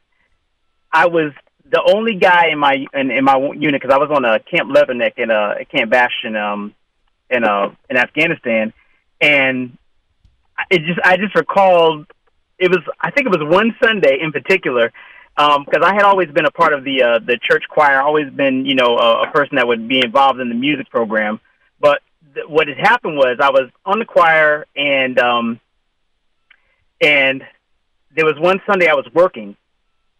I 0.92 1.08
was 1.08 1.34
the 1.70 1.84
only 1.94 2.16
guy 2.16 2.48
in 2.52 2.58
my 2.58 2.86
in, 2.94 3.12
in 3.12 3.26
my 3.26 3.38
unit 3.58 3.82
because 3.82 3.94
I 3.94 3.98
was 3.98 4.10
on 4.12 4.24
a 4.24 4.40
Camp 4.40 4.72
Leatherneck 4.72 5.18
in 5.18 5.30
a, 5.30 5.66
Camp 5.66 5.92
Bastion 5.92 6.38
um, 6.38 6.74
in 7.30 7.44
in 7.44 7.98
Afghanistan, 7.98 8.72
and 9.20 9.78
it 10.72 10.84
just 10.86 11.00
I 11.04 11.18
just 11.18 11.36
recalled 11.36 12.08
it 12.58 12.70
was 12.70 12.80
I 13.02 13.12
think 13.12 13.28
it 13.28 13.38
was 13.38 13.46
one 13.46 13.76
Sunday 13.84 14.20
in 14.22 14.32
particular 14.32 14.94
because 15.40 15.82
um, 15.82 15.84
I 15.84 15.94
had 15.94 16.04
always 16.04 16.28
been 16.30 16.46
a 16.46 16.52
part 16.52 16.74
of 16.74 16.84
the 16.84 17.02
uh, 17.02 17.20
the 17.20 17.40
church 17.50 17.64
choir, 17.70 18.02
always 18.02 18.30
been 18.30 18.66
you 18.66 18.76
know 18.76 18.98
a, 18.98 19.24
a 19.24 19.32
person 19.32 19.56
that 19.56 19.68
would 19.68 19.88
be 19.88 20.00
involved 20.04 20.42
in 20.42 20.50
the 20.50 20.56
music 20.56 20.90
program. 20.90 21.40
But 21.80 22.02
th- 22.34 22.46
what 22.50 22.68
had 22.68 22.78
happened 22.78 23.16
was 23.16 23.38
I 23.40 23.50
was 23.50 23.70
on 23.86 24.00
the 24.00 24.06
choir, 24.06 24.66
and 24.76 25.18
um, 25.18 25.60
and 27.00 27.42
there 28.14 28.26
was 28.26 28.36
one 28.38 28.60
Sunday 28.68 28.88
I 28.88 28.96
was 28.96 29.08
working, 29.14 29.56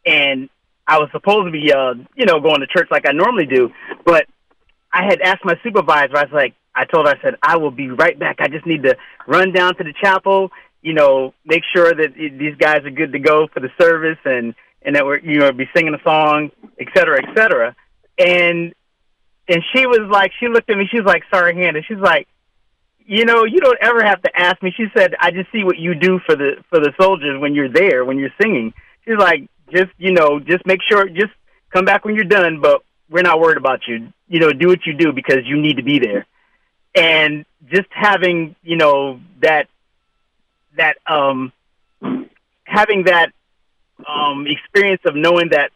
and 0.06 0.48
I 0.88 1.00
was 1.00 1.10
supposed 1.12 1.48
to 1.48 1.52
be 1.52 1.74
uh, 1.74 1.96
you 2.16 2.26
know 2.26 2.40
going 2.40 2.62
to 2.62 2.68
church 2.68 2.88
like 2.90 3.06
I 3.06 3.12
normally 3.12 3.46
do, 3.46 3.72
but 4.06 4.26
I 4.94 5.04
had 5.04 5.20
asked 5.20 5.44
my 5.44 5.60
supervisor. 5.64 6.16
I 6.16 6.24
was 6.24 6.34
like, 6.34 6.56
I 6.74 6.86
told 6.86 7.08
her, 7.08 7.14
I 7.14 7.22
said, 7.22 7.36
I 7.44 7.58
will 7.58 7.72
be 7.72 7.90
right 7.90 8.18
back. 8.18 8.38
I 8.40 8.48
just 8.48 8.66
need 8.66 8.84
to 8.84 8.96
run 9.28 9.52
down 9.52 9.76
to 9.76 9.84
the 9.84 9.94
chapel, 10.02 10.50
you 10.82 10.94
know, 10.94 11.34
make 11.46 11.64
sure 11.76 11.94
that 11.94 12.16
these 12.16 12.56
guys 12.58 12.86
are 12.86 12.90
good 12.90 13.12
to 13.12 13.20
go 13.20 13.48
for 13.54 13.60
the 13.60 13.70
service 13.78 14.18
and 14.24 14.56
and 14.82 14.96
that 14.96 15.06
we're 15.06 15.20
you 15.20 15.40
know 15.40 15.52
be 15.52 15.70
singing 15.76 15.94
a 15.94 16.04
song, 16.04 16.52
et 16.80 16.88
cetera, 16.96 17.22
et 17.22 17.36
cetera. 17.36 17.76
And 18.18 18.74
and 19.48 19.64
she 19.74 19.88
was 19.88 20.08
like, 20.12 20.32
she 20.40 20.48
looked 20.48 20.70
at 20.70 20.78
me, 20.78 20.88
she 20.90 20.98
was 20.98 21.08
like, 21.08 21.24
sorry, 21.34 21.56
Hanna. 21.56 21.82
She's 21.82 21.98
like, 21.98 22.28
you 23.06 23.26
know, 23.26 23.44
you 23.44 23.60
don't 23.60 23.80
ever 23.82 24.04
have 24.04 24.22
to 24.22 24.30
ask 24.40 24.62
me. 24.62 24.72
She 24.76 24.86
said, 24.96 25.16
I 25.20 25.32
just 25.32 25.52
see 25.52 25.64
what 25.64 25.80
you 25.80 25.96
do 25.96 26.20
for 26.26 26.36
the 26.36 26.64
for 26.70 26.80
the 26.80 26.94
soldiers 27.00 27.40
when 27.42 27.56
you're 27.56 27.72
there, 27.72 28.06
when 28.06 28.20
you're 28.20 28.34
singing. 28.40 28.74
She's 29.06 29.18
like, 29.18 29.50
just 29.72 29.90
you 29.98 30.12
know, 30.12 30.40
just 30.40 30.66
make 30.66 30.82
sure, 30.88 31.10
just 31.10 31.34
come 31.72 31.86
back 31.86 32.06
when 32.06 32.16
you're 32.16 32.24
done, 32.26 32.62
but 32.62 32.82
we're 33.10 33.24
not 33.24 33.40
worried 33.40 33.58
about 33.58 33.88
you. 33.88 34.14
You 34.28 34.40
know, 34.40 34.54
do 34.54 34.68
what 34.68 34.86
you 34.86 34.94
do 34.94 35.12
because 35.12 35.40
you 35.46 35.60
need 35.60 35.78
to 35.78 35.84
be 35.84 36.00
there. 36.00 36.28
And 36.96 37.46
just 37.72 37.88
having, 37.92 38.56
you 38.62 38.78
know, 38.78 39.20
that 39.42 39.68
that 40.78 40.98
um 41.08 41.52
having 42.64 43.06
that 43.06 43.32
um, 44.08 44.46
experience 44.48 45.02
of 45.06 45.16
knowing 45.16 45.50
that 45.50 45.72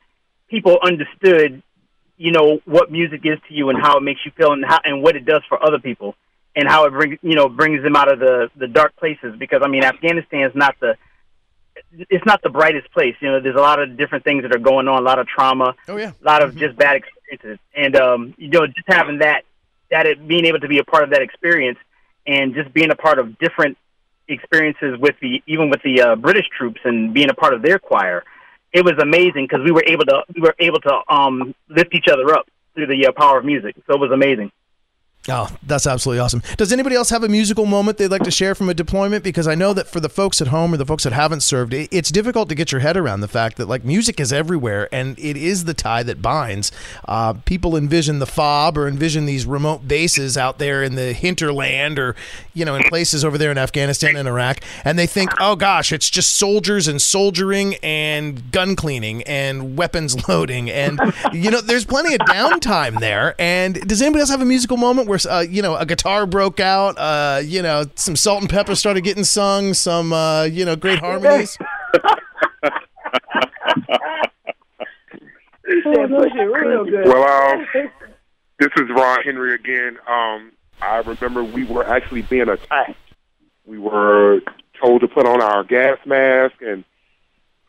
people 0.49 0.79
understood, 0.83 1.61
you 2.17 2.31
know, 2.31 2.59
what 2.65 2.91
music 2.91 3.21
is 3.23 3.39
to 3.47 3.53
you 3.53 3.69
and 3.69 3.79
how 3.81 3.97
it 3.97 4.01
makes 4.01 4.21
you 4.25 4.31
feel 4.31 4.53
and 4.53 4.63
how 4.65 4.79
and 4.83 5.01
what 5.01 5.15
it 5.15 5.25
does 5.25 5.41
for 5.49 5.63
other 5.63 5.79
people 5.79 6.15
and 6.55 6.67
how 6.67 6.85
it 6.85 6.91
brings 6.91 7.17
you 7.21 7.35
know 7.35 7.49
brings 7.49 7.81
them 7.83 7.95
out 7.95 8.11
of 8.11 8.19
the 8.19 8.49
the 8.55 8.67
dark 8.67 8.95
places. 8.97 9.35
Because 9.37 9.61
I 9.63 9.67
mean, 9.67 9.83
Afghanistan 9.83 10.43
is 10.43 10.55
not 10.55 10.75
the 10.79 10.95
it's 11.91 12.25
not 12.25 12.41
the 12.41 12.49
brightest 12.49 12.91
place. 12.91 13.15
You 13.19 13.31
know, 13.31 13.39
there's 13.39 13.55
a 13.55 13.61
lot 13.61 13.81
of 13.81 13.97
different 13.97 14.23
things 14.23 14.43
that 14.43 14.55
are 14.55 14.59
going 14.59 14.87
on, 14.87 15.01
a 15.01 15.05
lot 15.05 15.19
of 15.19 15.27
trauma, 15.27 15.75
oh 15.87 15.97
yeah, 15.97 16.11
a 16.21 16.25
lot 16.25 16.43
of 16.43 16.51
mm-hmm. 16.51 16.59
just 16.59 16.77
bad 16.77 16.97
experiences, 16.97 17.59
and 17.75 17.95
um, 17.95 18.33
you 18.37 18.49
know, 18.49 18.67
just 18.67 18.87
having 18.87 19.19
that 19.19 19.43
that 19.91 20.05
it, 20.05 20.27
being 20.27 20.45
able 20.45 20.59
to 20.59 20.67
be 20.67 20.79
a 20.79 20.83
part 20.83 21.03
of 21.03 21.11
that 21.11 21.21
experience 21.21 21.77
and 22.25 22.55
just 22.55 22.73
being 22.73 22.89
a 22.89 22.95
part 22.95 23.19
of 23.19 23.37
different 23.37 23.77
experiences 24.33 24.99
with 24.99 25.15
the 25.21 25.41
even 25.47 25.69
with 25.69 25.81
the 25.83 26.01
uh, 26.01 26.15
British 26.15 26.47
troops 26.57 26.81
and 26.83 27.13
being 27.13 27.29
a 27.29 27.33
part 27.33 27.53
of 27.53 27.61
their 27.61 27.79
choir. 27.79 28.23
It 28.71 28.83
was 28.83 28.93
amazing 28.99 29.45
because 29.45 29.63
we 29.63 29.71
were 29.71 29.83
able 29.85 30.05
to 30.05 30.23
we 30.33 30.41
were 30.41 30.55
able 30.59 30.79
to 30.81 31.01
um, 31.07 31.53
lift 31.69 31.93
each 31.93 32.07
other 32.11 32.33
up 32.33 32.47
through 32.73 32.87
the 32.87 33.07
uh, 33.07 33.11
power 33.11 33.37
of 33.39 33.45
music. 33.45 33.75
So 33.87 33.93
it 33.93 33.99
was 33.99 34.11
amazing. 34.11 34.51
Oh, 35.29 35.49
that's 35.63 35.87
absolutely 35.87 36.19
awesome. 36.19 36.41
Does 36.57 36.73
anybody 36.73 36.97
else 36.97 37.09
have 37.09 37.23
a 37.23 37.29
musical 37.29 37.65
moment 37.65 37.97
they'd 37.97 38.09
like 38.09 38.23
to 38.23 38.31
share 38.31 38.55
from 38.55 38.67
a 38.67 38.73
deployment? 38.73 39.23
Because 39.23 39.47
I 39.47 39.55
know 39.55 39.71
that 39.73 39.87
for 39.87 40.01
the 40.01 40.09
folks 40.09 40.41
at 40.41 40.49
home 40.49 40.73
or 40.73 40.77
the 40.77 40.85
folks 40.85 41.05
that 41.05 41.13
haven't 41.13 41.41
served, 41.41 41.73
it's 41.73 42.11
difficult 42.11 42.49
to 42.49 42.55
get 42.55 42.73
your 42.73 42.81
head 42.81 42.97
around 42.97 43.21
the 43.21 43.29
fact 43.29 43.55
that 43.55 43.69
like 43.69 43.85
music 43.85 44.19
is 44.19 44.33
everywhere 44.33 44.89
and 44.91 45.17
it 45.17 45.37
is 45.37 45.63
the 45.63 45.73
tie 45.73 46.03
that 46.03 46.21
binds. 46.21 46.73
Uh, 47.07 47.35
people 47.45 47.77
envision 47.77 48.19
the 48.19 48.25
fob 48.25 48.77
or 48.77 48.85
envision 48.85 49.25
these 49.25 49.45
remote 49.45 49.87
bases 49.87 50.37
out 50.37 50.59
there 50.59 50.83
in 50.83 50.95
the 50.95 51.13
hinterland 51.13 51.97
or 51.99 52.17
you 52.53 52.65
know 52.65 52.75
in 52.75 52.83
places 52.83 53.23
over 53.23 53.37
there 53.37 53.51
in 53.51 53.57
Afghanistan 53.57 54.17
and 54.17 54.27
Iraq, 54.27 54.59
and 54.83 54.99
they 54.99 55.07
think, 55.07 55.31
oh 55.39 55.55
gosh, 55.55 55.93
it's 55.93 56.09
just 56.09 56.35
soldiers 56.35 56.85
and 56.87 57.01
soldiering 57.01 57.75
and 57.75 58.51
gun 58.51 58.75
cleaning 58.75 59.23
and 59.23 59.77
weapons 59.77 60.27
loading, 60.27 60.69
and 60.69 60.99
you 61.31 61.49
know 61.49 61.61
there's 61.61 61.85
plenty 61.85 62.13
of 62.13 62.19
downtime 62.21 62.99
there. 62.99 63.35
And 63.39 63.75
does 63.87 64.01
anybody 64.01 64.19
else 64.19 64.29
have 64.29 64.41
a 64.41 64.45
musical 64.45 64.75
moment? 64.75 65.12
Where 65.13 65.33
uh, 65.33 65.41
you 65.41 65.61
know 65.61 65.75
a 65.75 65.85
guitar 65.85 66.25
broke 66.25 66.59
out, 66.59 66.97
uh, 66.97 67.39
you 67.43 67.61
know 67.61 67.85
some 67.95 68.15
salt 68.15 68.41
and 68.41 68.49
pepper 68.49 68.75
started 68.75 69.01
getting 69.01 69.23
sung, 69.23 69.73
some 69.73 70.11
uh, 70.11 70.43
you 70.43 70.65
know 70.65 70.75
great 70.75 70.99
harmonies. 70.99 71.57
well, 77.05 77.23
um, 77.23 77.65
this 78.59 78.69
is 78.77 78.89
Ron 78.89 79.21
Henry 79.23 79.53
again. 79.55 79.97
Um, 80.07 80.51
I 80.81 80.97
remember 81.05 81.43
we 81.43 81.63
were 81.63 81.85
actually 81.85 82.23
being 82.23 82.49
attacked. 82.49 82.97
We 83.65 83.77
were 83.77 84.41
told 84.81 85.01
to 85.01 85.07
put 85.07 85.25
on 85.25 85.41
our 85.41 85.63
gas 85.63 85.97
mask 86.05 86.55
and 86.61 86.83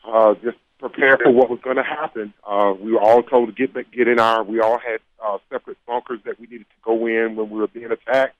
uh, 0.07 0.35
just 0.43 0.57
prepare 0.89 1.17
for 1.17 1.31
what 1.31 1.49
was 1.49 1.61
going 1.63 1.77
to 1.77 1.83
happen. 1.83 2.35
Uh, 2.47 2.75
we 2.79 2.93
were 2.93 3.01
all 3.01 3.23
told 3.23 3.49
to 3.49 3.55
get 3.55 3.91
get 3.91 4.07
in 4.07 4.19
our. 4.21 4.43
We 4.43 4.61
all 4.61 4.79
had 4.79 5.01
uh, 5.25 5.39
separate 5.51 5.79
bunkers 5.87 6.21
that 6.27 6.39
we 6.39 6.47
needed 6.47 6.67
to 6.69 6.77
go 6.85 7.07
in 7.07 7.37
when 7.37 7.49
we 7.49 7.59
were 7.59 7.69
being 7.69 7.91
attacked. 7.91 8.37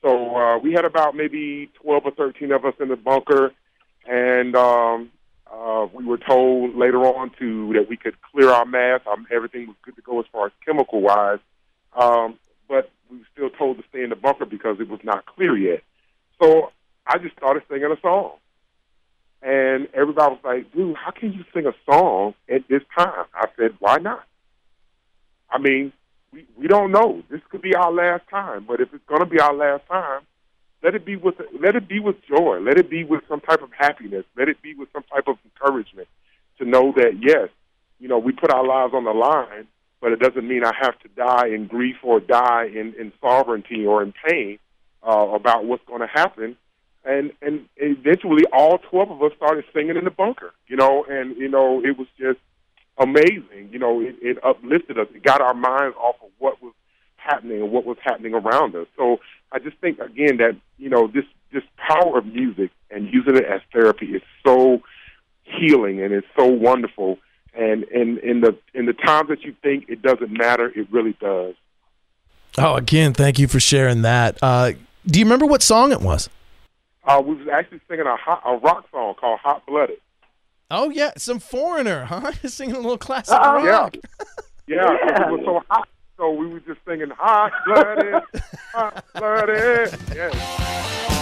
So 0.00 0.36
uh, 0.36 0.58
we 0.58 0.72
had 0.72 0.84
about 0.84 1.16
maybe 1.16 1.70
twelve 1.74 2.04
or 2.04 2.12
thirteen 2.12 2.52
of 2.52 2.64
us 2.64 2.74
in 2.78 2.88
the 2.88 2.96
bunker, 2.96 3.52
and 4.06 4.54
um, 4.54 5.10
uh, 5.52 5.88
we 5.92 6.04
were 6.04 6.18
told 6.18 6.76
later 6.76 7.00
on 7.00 7.32
to 7.40 7.72
that 7.72 7.88
we 7.88 7.96
could 7.96 8.14
clear 8.30 8.50
our 8.50 8.64
mask. 8.64 9.06
Um, 9.08 9.26
everything 9.32 9.66
was 9.66 9.76
good 9.82 9.96
to 9.96 10.02
go 10.02 10.20
as 10.20 10.26
far 10.30 10.46
as 10.46 10.52
chemical 10.64 11.00
wise, 11.00 11.40
um, 11.96 12.38
but 12.68 12.90
we 13.10 13.18
were 13.18 13.26
still 13.32 13.50
told 13.50 13.78
to 13.78 13.84
stay 13.88 14.04
in 14.04 14.10
the 14.10 14.16
bunker 14.16 14.44
because 14.44 14.78
it 14.78 14.88
was 14.88 15.00
not 15.02 15.26
clear 15.26 15.56
yet. 15.56 15.82
So 16.40 16.70
I 17.08 17.18
just 17.18 17.36
started 17.36 17.64
singing 17.68 17.90
a 17.90 18.00
song. 18.00 18.34
And 19.42 19.88
everybody 19.92 20.34
was 20.34 20.40
like, 20.44 20.72
dude, 20.72 20.96
how 20.96 21.10
can 21.10 21.32
you 21.32 21.44
sing 21.52 21.66
a 21.66 21.74
song 21.84 22.34
at 22.48 22.68
this 22.68 22.82
time? 22.96 23.26
I 23.34 23.46
said, 23.56 23.72
why 23.80 23.98
not? 23.98 24.24
I 25.50 25.58
mean, 25.58 25.92
we, 26.32 26.46
we 26.56 26.68
don't 26.68 26.92
know. 26.92 27.22
This 27.28 27.40
could 27.50 27.60
be 27.60 27.74
our 27.74 27.92
last 27.92 28.22
time, 28.30 28.64
but 28.66 28.80
if 28.80 28.94
it's 28.94 29.04
going 29.06 29.20
to 29.20 29.26
be 29.26 29.40
our 29.40 29.54
last 29.54 29.86
time, 29.88 30.22
let 30.82 30.94
it 30.94 31.04
be 31.04 31.16
with 31.16 31.36
let 31.60 31.76
it 31.76 31.88
be 31.88 32.00
with 32.00 32.16
joy. 32.26 32.58
Let 32.60 32.76
it 32.76 32.90
be 32.90 33.04
with 33.04 33.22
some 33.28 33.40
type 33.40 33.62
of 33.62 33.70
happiness. 33.76 34.24
Let 34.36 34.48
it 34.48 34.60
be 34.62 34.74
with 34.74 34.88
some 34.92 35.04
type 35.04 35.28
of 35.28 35.36
encouragement 35.44 36.08
to 36.58 36.64
know 36.64 36.92
that 36.96 37.18
yes, 37.20 37.50
you 38.00 38.08
know, 38.08 38.18
we 38.18 38.32
put 38.32 38.52
our 38.52 38.66
lives 38.66 38.94
on 38.94 39.04
the 39.04 39.12
line, 39.12 39.68
but 40.00 40.10
it 40.10 40.18
doesn't 40.18 40.46
mean 40.46 40.64
I 40.64 40.72
have 40.80 40.98
to 41.00 41.08
die 41.08 41.48
in 41.48 41.68
grief 41.68 41.96
or 42.02 42.18
die 42.18 42.66
in, 42.66 42.94
in 42.98 43.12
sovereignty 43.20 43.86
or 43.86 44.02
in 44.02 44.12
pain 44.28 44.58
uh, 45.06 45.28
about 45.28 45.64
what's 45.64 45.84
going 45.86 46.00
to 46.00 46.08
happen. 46.08 46.56
And 47.04 47.32
and 47.42 47.66
eventually, 47.76 48.44
all 48.52 48.78
twelve 48.78 49.10
of 49.10 49.22
us 49.22 49.32
started 49.36 49.64
singing 49.74 49.96
in 49.96 50.04
the 50.04 50.10
bunker, 50.10 50.52
you 50.68 50.76
know, 50.76 51.04
and 51.08 51.36
you 51.36 51.48
know, 51.48 51.82
it 51.84 51.98
was 51.98 52.06
just 52.18 52.38
amazing. 52.98 53.70
You 53.72 53.78
know, 53.78 54.00
it, 54.00 54.16
it 54.22 54.38
uplifted 54.44 54.98
us. 54.98 55.08
It 55.14 55.22
got 55.22 55.40
our 55.40 55.54
minds 55.54 55.96
off 55.96 56.16
of 56.22 56.30
what 56.38 56.62
was 56.62 56.72
happening 57.16 57.60
and 57.60 57.70
what 57.70 57.84
was 57.84 57.96
happening 58.02 58.34
around 58.34 58.74
us. 58.76 58.86
So 58.96 59.18
I 59.50 59.58
just 59.58 59.76
think 59.78 59.98
again 59.98 60.38
that 60.38 60.56
you 60.78 60.90
know 60.90 61.08
this 61.08 61.24
this 61.52 61.62
power 61.76 62.18
of 62.18 62.26
music 62.26 62.70
and 62.90 63.12
using 63.12 63.36
it 63.36 63.44
as 63.44 63.60
therapy 63.72 64.06
is 64.06 64.22
so 64.44 64.82
healing 65.42 66.00
and 66.02 66.12
it's 66.12 66.26
so 66.36 66.46
wonderful. 66.46 67.18
And 67.54 67.84
in 67.84 68.18
in 68.18 68.40
the 68.40 68.56
in 68.74 68.86
the 68.86 68.94
times 68.94 69.28
that 69.28 69.42
you 69.42 69.54
think 69.62 69.86
it 69.88 70.02
doesn't 70.02 70.32
matter, 70.32 70.68
it 70.68 70.86
really 70.90 71.16
does. 71.20 71.54
Oh, 72.58 72.74
again, 72.74 73.14
thank 73.14 73.38
you 73.38 73.48
for 73.48 73.60
sharing 73.60 74.02
that. 74.02 74.38
Uh, 74.42 74.72
do 75.06 75.18
you 75.18 75.24
remember 75.24 75.46
what 75.46 75.62
song 75.62 75.92
it 75.92 76.00
was? 76.00 76.28
Uh, 77.04 77.20
we 77.24 77.34
was 77.34 77.48
actually 77.52 77.80
singing 77.88 78.06
a, 78.06 78.16
hot, 78.16 78.42
a 78.46 78.56
rock 78.58 78.86
song 78.90 79.14
called 79.14 79.40
"Hot 79.40 79.64
Blooded." 79.66 79.98
Oh 80.70 80.90
yeah, 80.90 81.12
some 81.16 81.38
foreigner, 81.38 82.04
huh? 82.04 82.32
Singing 82.46 82.76
a 82.76 82.80
little 82.80 82.98
classic 82.98 83.34
Uh-oh. 83.34 83.66
rock. 83.66 83.96
Yeah, 84.66 84.76
yeah. 84.76 84.96
Yeah. 85.06 85.28
It 85.28 85.32
was 85.32 85.40
so 85.44 85.60
hot, 85.68 85.88
so 86.16 86.30
we 86.30 86.46
were 86.46 86.60
just 86.60 86.78
singing 86.86 87.10
"Hot 87.10 87.52
Blooded, 87.66 88.22
Hot 88.72 89.04
Blooded." 89.14 89.98
Yeah. 90.14 91.18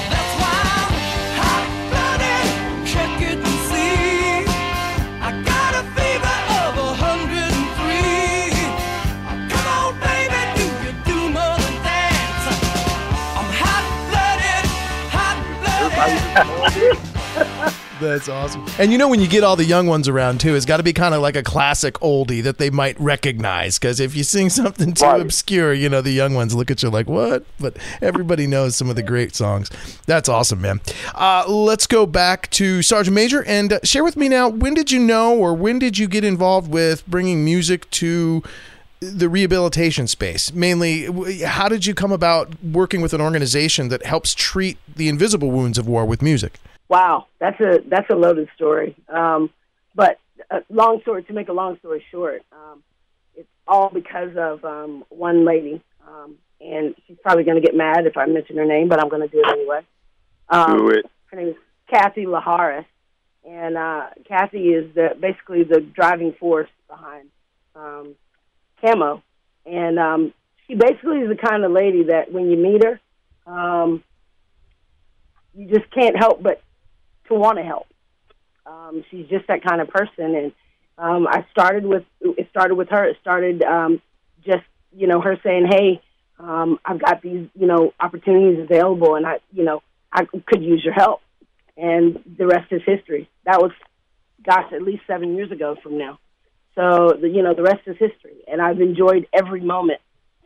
That's 18.01 18.31
awesome. 18.31 18.65
And 18.79 18.91
you 18.91 18.97
know 18.97 19.09
when 19.09 19.21
you 19.21 19.29
get 19.29 19.45
all 19.45 19.57
the 19.57 19.65
young 19.65 19.87
ones 19.87 20.09
around 20.09 20.41
too, 20.41 20.55
it's 20.55 20.65
got 20.65 20.79
to 20.79 20.83
be 20.83 20.95
kind 20.95 21.15
of 21.15 21.21
like 21.21 21.37
a 21.37 21.43
classic 21.43 21.95
oldie 22.01 22.43
that 22.45 22.57
they 22.57 22.71
might 22.71 22.99
recognize. 22.99 23.79
Because 23.79 24.01
if 24.01 24.17
you 24.17 24.25
sing 24.25 24.49
something 24.49 24.95
too 24.95 25.05
Right. 25.05 25.21
obscure, 25.21 25.75
you 25.75 25.91
know 25.91 26.01
the 26.01 26.11
young 26.11 26.33
ones 26.33 26.55
look 26.55 26.71
at 26.71 26.83
you 26.83 26.89
like 26.89 27.09
what? 27.11 27.45
But 27.59 27.77
everybody 28.01 28.47
knows 28.47 28.75
some 28.75 28.89
of 28.89 28.97
the 28.97 29.03
great 29.03 29.37
songs. 29.37 29.69
That's 30.07 30.31
awesome, 30.31 30.63
man. 30.63 30.81
Uh, 31.15 31.45
let's 31.47 31.87
go 31.87 32.07
back 32.07 32.49
to 32.53 32.81
Sergeant 32.81 33.15
Major 33.15 33.45
and 33.45 33.75
uh, 33.75 33.81
share 33.85 34.03
with 34.03 34.17
me 34.17 34.31
now. 34.31 34.49
When 34.49 34.73
did 34.73 34.91
you 34.91 34.99
know, 34.99 35.37
or 35.37 35.53
when 35.55 35.79
did 35.79 35.99
you 35.99 36.09
get 36.09 36.25
involved 36.25 36.71
with 36.71 37.07
bringing 37.07 37.45
music 37.45 37.91
to? 37.93 38.43
The 39.01 39.29
rehabilitation 39.29 40.07
space 40.07 40.53
mainly 40.53 41.07
how 41.45 41.69
did 41.69 41.87
you 41.87 41.95
come 41.95 42.13
about 42.13 42.63
working 42.63 43.01
with 43.01 43.15
an 43.15 43.21
organization 43.21 43.89
that 43.89 44.05
helps 44.05 44.35
treat 44.35 44.77
the 44.95 45.09
invisible 45.09 45.51
wounds 45.51 45.79
of 45.79 45.89
war 45.89 46.05
with 46.05 46.21
music 46.21 46.59
Wow, 46.91 47.29
that's 47.39 47.61
a 47.61 47.79
that's 47.87 48.11
a 48.11 48.17
loaded 48.17 48.49
story. 48.57 48.97
Um, 49.09 49.51
but 49.95 50.19
uh, 50.51 50.59
long 50.69 51.01
story 51.03 51.23
to 51.23 51.33
make 51.33 51.49
a 51.49 51.53
long 51.53 51.79
story 51.79 52.05
short, 52.11 52.43
um, 52.51 52.83
it's 53.37 53.49
all 53.69 53.91
because 53.91 54.37
of 54.37 54.65
um, 54.65 55.05
one 55.09 55.45
lady, 55.45 55.81
um, 56.09 56.35
and 56.61 56.97
she's 57.07 57.17
probably 57.23 57.45
going 57.45 57.63
to 57.63 57.65
get 57.65 57.77
mad 57.77 58.07
if 58.07 58.17
I 58.17 58.27
mention 58.27 58.57
her 58.57 58.65
name, 58.65 58.89
but 58.89 59.01
I'm 59.01 59.09
going 59.09 59.23
to 59.23 59.29
do 59.29 59.39
it 59.39 59.49
anyway. 59.49 59.83
Um, 60.49 60.79
Do 60.79 60.89
it. 60.89 61.07
Her 61.27 61.37
name 61.37 61.49
is 61.51 61.55
Kathy 61.89 62.27
Laharis, 62.27 62.87
and 63.49 63.77
uh, 63.77 64.07
Kathy 64.27 64.71
is 64.71 64.93
the, 64.93 65.11
basically 65.21 65.63
the 65.63 65.79
driving 65.79 66.33
force 66.41 66.71
behind 66.89 67.29
um, 67.77 68.17
Camo, 68.81 69.23
and 69.67 69.99
um, 69.99 70.35
she 70.67 70.75
basically 70.75 71.19
is 71.19 71.29
the 71.29 71.37
kind 71.37 71.65
of 71.65 71.73
lady 71.73 72.05
that 72.05 72.33
when 72.33 72.51
you 72.51 72.57
meet 72.57 72.83
her, 72.85 73.01
um, 73.47 74.03
you 75.55 75.67
just 75.67 75.91
can't 75.91 76.17
help 76.17 76.43
but 76.43 76.63
to 77.29 77.35
want 77.35 77.59
to 77.59 77.65
help. 77.65 77.87
Um, 78.67 79.05
she's 79.11 79.27
just 79.29 79.47
that 79.49 79.65
kind 79.65 79.81
of 79.81 79.89
person, 79.89 80.35
and 80.35 80.53
um, 80.99 81.27
I 81.27 81.47
started 81.51 81.85
with 81.85 82.05
it 82.21 82.49
started 82.51 82.75
with 82.75 82.89
her. 82.91 83.05
It 83.05 83.17
started 83.21 83.63
um, 83.63 84.01
just 84.45 84.65
you 84.97 85.07
know 85.07 85.21
her 85.21 85.39
saying, 85.43 85.67
"Hey, 85.69 86.03
um, 86.39 86.79
I've 86.85 87.01
got 87.01 87.23
these 87.23 87.49
you 87.55 87.67
know 87.67 87.93
opportunities 87.99 88.63
available, 88.63 89.17
and 89.17 89.27
I 89.27 89.39
you 89.53 89.65
know 89.65 89.83
I 90.13 90.25
could 90.25 90.63
use 90.63 90.85
your 90.85 90.95
help." 90.95 91.21
And 91.77 92.23
the 92.39 92.47
rest 92.47 92.71
is 92.73 92.83
history. 92.85 93.31
That 93.47 93.61
was, 93.61 93.73
gosh, 94.45 94.71
at 94.73 94.83
least 94.83 95.03
seven 95.07 95.35
years 95.35 95.51
ago 95.51 95.77
from 95.83 95.97
now. 95.97 96.19
So 96.75 97.17
the, 97.21 97.29
you 97.29 97.43
know 97.43 97.55
the 97.55 97.63
rest 97.63 97.83
is 97.87 97.97
history, 97.99 98.39
and 98.47 98.61
I've 98.61 98.81
enjoyed 98.81 99.27
every 99.33 99.61
moment 99.61 100.01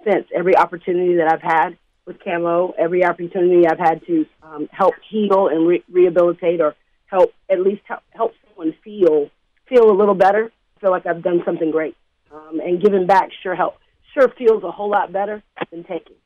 since. 0.04 0.26
Every 0.34 0.56
opportunity 0.56 1.16
that 1.16 1.32
I've 1.32 1.42
had 1.42 1.76
with 2.06 2.22
Camo, 2.22 2.74
every 2.78 3.04
opportunity 3.04 3.66
I've 3.66 3.78
had 3.78 4.04
to 4.06 4.26
um, 4.42 4.68
help 4.72 4.94
heal 5.08 5.48
and 5.48 5.66
re- 5.66 5.84
rehabilitate, 5.90 6.60
or 6.60 6.74
help 7.06 7.32
at 7.50 7.60
least 7.60 7.82
help, 7.86 8.02
help 8.10 8.32
someone 8.48 8.74
feel 8.82 9.30
feel 9.68 9.90
a 9.90 9.96
little 9.96 10.14
better. 10.14 10.50
Feel 10.80 10.90
like 10.90 11.06
I've 11.06 11.22
done 11.22 11.42
something 11.44 11.70
great, 11.70 11.96
um, 12.32 12.60
and 12.60 12.82
giving 12.82 13.06
back 13.06 13.30
sure 13.42 13.54
help 13.54 13.74
sure 14.14 14.28
feels 14.38 14.62
a 14.62 14.70
whole 14.70 14.90
lot 14.90 15.12
better 15.12 15.42
than 15.70 15.84
taking. 15.84 16.16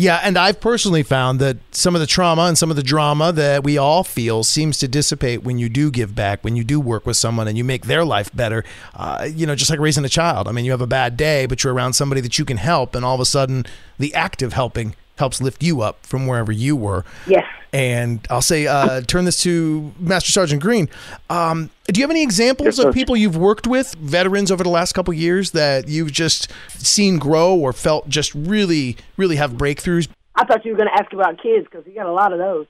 Yeah, 0.00 0.20
and 0.22 0.38
I've 0.38 0.60
personally 0.60 1.02
found 1.02 1.40
that 1.40 1.56
some 1.72 1.96
of 1.96 2.00
the 2.00 2.06
trauma 2.06 2.42
and 2.42 2.56
some 2.56 2.70
of 2.70 2.76
the 2.76 2.84
drama 2.84 3.32
that 3.32 3.64
we 3.64 3.78
all 3.78 4.04
feel 4.04 4.44
seems 4.44 4.78
to 4.78 4.86
dissipate 4.86 5.42
when 5.42 5.58
you 5.58 5.68
do 5.68 5.90
give 5.90 6.14
back, 6.14 6.44
when 6.44 6.54
you 6.54 6.62
do 6.62 6.78
work 6.78 7.04
with 7.04 7.16
someone 7.16 7.48
and 7.48 7.58
you 7.58 7.64
make 7.64 7.86
their 7.86 8.04
life 8.04 8.32
better. 8.32 8.62
Uh, 8.94 9.28
you 9.28 9.44
know, 9.44 9.56
just 9.56 9.72
like 9.72 9.80
raising 9.80 10.04
a 10.04 10.08
child. 10.08 10.46
I 10.46 10.52
mean, 10.52 10.64
you 10.64 10.70
have 10.70 10.80
a 10.80 10.86
bad 10.86 11.16
day, 11.16 11.46
but 11.46 11.64
you're 11.64 11.74
around 11.74 11.94
somebody 11.94 12.20
that 12.20 12.38
you 12.38 12.44
can 12.44 12.58
help, 12.58 12.94
and 12.94 13.04
all 13.04 13.16
of 13.16 13.20
a 13.20 13.24
sudden, 13.24 13.66
the 13.98 14.14
act 14.14 14.40
of 14.40 14.52
helping 14.52 14.94
helps 15.18 15.40
lift 15.40 15.62
you 15.62 15.80
up 15.80 16.04
from 16.06 16.26
wherever 16.26 16.52
you 16.52 16.76
were. 16.76 17.04
Yes. 17.26 17.44
And 17.72 18.26
I'll 18.30 18.40
say, 18.40 18.66
uh, 18.66 19.02
turn 19.02 19.26
this 19.26 19.42
to 19.42 19.92
Master 19.98 20.32
Sergeant 20.32 20.62
Green. 20.62 20.88
Um, 21.28 21.70
do 21.86 22.00
you 22.00 22.04
have 22.04 22.10
any 22.10 22.22
examples 22.22 22.78
Yes, 22.78 22.86
of 22.86 22.94
people 22.94 23.16
you've 23.16 23.36
worked 23.36 23.66
with, 23.66 23.94
veterans 23.94 24.50
over 24.50 24.62
the 24.64 24.70
last 24.70 24.92
couple 24.92 25.12
years, 25.12 25.50
that 25.50 25.86
you've 25.86 26.12
just 26.12 26.50
seen 26.68 27.18
grow 27.18 27.54
or 27.54 27.72
felt 27.72 28.08
just 28.08 28.34
really, 28.34 28.96
really 29.16 29.36
have 29.36 29.52
breakthroughs? 29.52 30.08
I 30.34 30.44
thought 30.44 30.64
you 30.64 30.72
were 30.72 30.78
going 30.78 30.88
to 30.88 30.94
ask 30.94 31.12
about 31.12 31.42
kids 31.42 31.66
because 31.70 31.86
you 31.86 31.94
got 31.94 32.06
a 32.06 32.12
lot 32.12 32.32
of 32.32 32.38
those. 32.38 32.66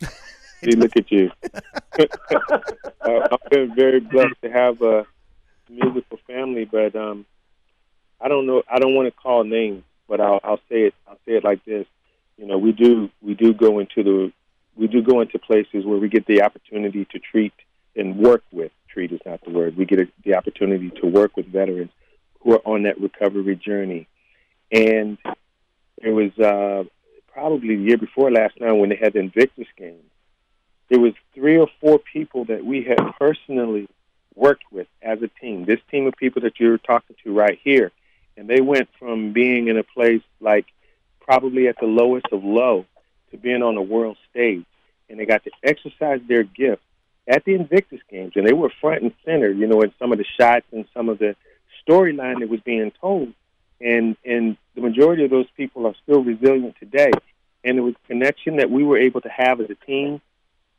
See, 0.64 0.72
look 0.72 0.96
at 0.96 1.12
you. 1.12 1.30
uh, 1.98 2.06
I've 3.02 3.50
been 3.50 3.74
very 3.74 4.00
blessed 4.00 4.40
to 4.42 4.50
have 4.50 4.82
a 4.82 5.06
musical 5.68 6.18
family, 6.26 6.64
but 6.64 6.96
um, 6.96 7.26
I 8.20 8.28
don't 8.28 8.46
know. 8.46 8.62
I 8.68 8.78
don't 8.78 8.94
want 8.94 9.06
to 9.06 9.12
call 9.12 9.44
names, 9.44 9.84
but 10.08 10.20
I'll, 10.20 10.40
I'll 10.42 10.60
say 10.68 10.82
it. 10.82 10.94
I'll 11.06 11.18
say 11.26 11.32
it 11.32 11.44
like 11.44 11.64
this. 11.64 11.86
You 12.36 12.46
know, 12.46 12.58
we 12.58 12.72
do 12.72 13.10
we 13.20 13.34
do 13.34 13.52
go 13.52 13.78
into 13.78 14.02
the 14.02 14.32
we 14.76 14.86
do 14.86 15.02
go 15.02 15.20
into 15.20 15.38
places 15.38 15.84
where 15.84 15.98
we 15.98 16.08
get 16.08 16.26
the 16.26 16.42
opportunity 16.42 17.04
to 17.06 17.18
treat 17.18 17.52
and 17.96 18.16
work 18.16 18.42
with. 18.52 18.72
Treat 18.88 19.12
is 19.12 19.20
not 19.26 19.44
the 19.44 19.50
word. 19.50 19.76
We 19.76 19.84
get 19.84 20.00
a, 20.00 20.08
the 20.24 20.34
opportunity 20.34 20.90
to 21.00 21.06
work 21.06 21.36
with 21.36 21.46
veterans 21.46 21.90
who 22.40 22.54
are 22.54 22.62
on 22.64 22.84
that 22.84 23.00
recovery 23.00 23.56
journey, 23.56 24.08
and 24.72 25.18
it 25.98 26.10
was 26.10 26.30
uh, 26.38 26.84
probably 27.32 27.76
the 27.76 27.82
year 27.82 27.98
before 27.98 28.30
last 28.30 28.54
now 28.60 28.74
when 28.76 28.90
they 28.90 28.96
had 28.96 29.14
the 29.14 29.20
Invictus 29.20 29.66
Games 29.76 30.04
there 30.88 31.00
was 31.00 31.12
three 31.34 31.58
or 31.58 31.68
four 31.80 31.98
people 31.98 32.44
that 32.46 32.64
we 32.64 32.82
had 32.82 32.98
personally 33.18 33.88
worked 34.34 34.64
with 34.72 34.86
as 35.02 35.18
a 35.22 35.28
team. 35.40 35.64
This 35.64 35.80
team 35.90 36.06
of 36.06 36.14
people 36.14 36.42
that 36.42 36.58
you're 36.58 36.78
talking 36.78 37.16
to 37.24 37.34
right 37.34 37.58
here, 37.62 37.92
and 38.38 38.48
they 38.48 38.60
went 38.60 38.88
from 38.98 39.32
being 39.32 39.66
in 39.68 39.76
a 39.76 39.82
place 39.82 40.22
like 40.40 40.66
probably 41.20 41.66
at 41.68 41.76
the 41.80 41.86
lowest 41.86 42.26
of 42.32 42.44
low 42.44 42.86
to 43.30 43.36
being 43.36 43.62
on 43.62 43.76
a 43.76 43.82
world 43.82 44.16
stage, 44.30 44.64
and 45.10 45.18
they 45.18 45.26
got 45.26 45.44
to 45.44 45.50
exercise 45.62 46.20
their 46.28 46.44
gift 46.44 46.82
at 47.26 47.44
the 47.44 47.54
Invictus 47.54 48.00
Games, 48.08 48.32
and 48.36 48.46
they 48.46 48.52
were 48.52 48.72
front 48.80 49.02
and 49.02 49.12
center, 49.24 49.50
you 49.50 49.66
know, 49.66 49.82
in 49.82 49.92
some 49.98 50.12
of 50.12 50.18
the 50.18 50.24
shots 50.40 50.64
and 50.72 50.86
some 50.94 51.08
of 51.08 51.18
the 51.18 51.36
storyline 51.86 52.40
that 52.40 52.48
was 52.48 52.60
being 52.60 52.92
told. 53.00 53.32
And 53.80 54.16
and 54.24 54.56
the 54.74 54.80
majority 54.80 55.24
of 55.24 55.30
those 55.30 55.46
people 55.56 55.86
are 55.86 55.94
still 56.02 56.22
resilient 56.22 56.76
today. 56.80 57.10
And 57.64 57.76
it 57.76 57.80
was 57.80 57.94
a 58.04 58.08
connection 58.08 58.56
that 58.56 58.70
we 58.70 58.84
were 58.84 58.98
able 58.98 59.20
to 59.20 59.28
have 59.28 59.60
as 59.60 59.68
a 59.68 59.74
team 59.86 60.20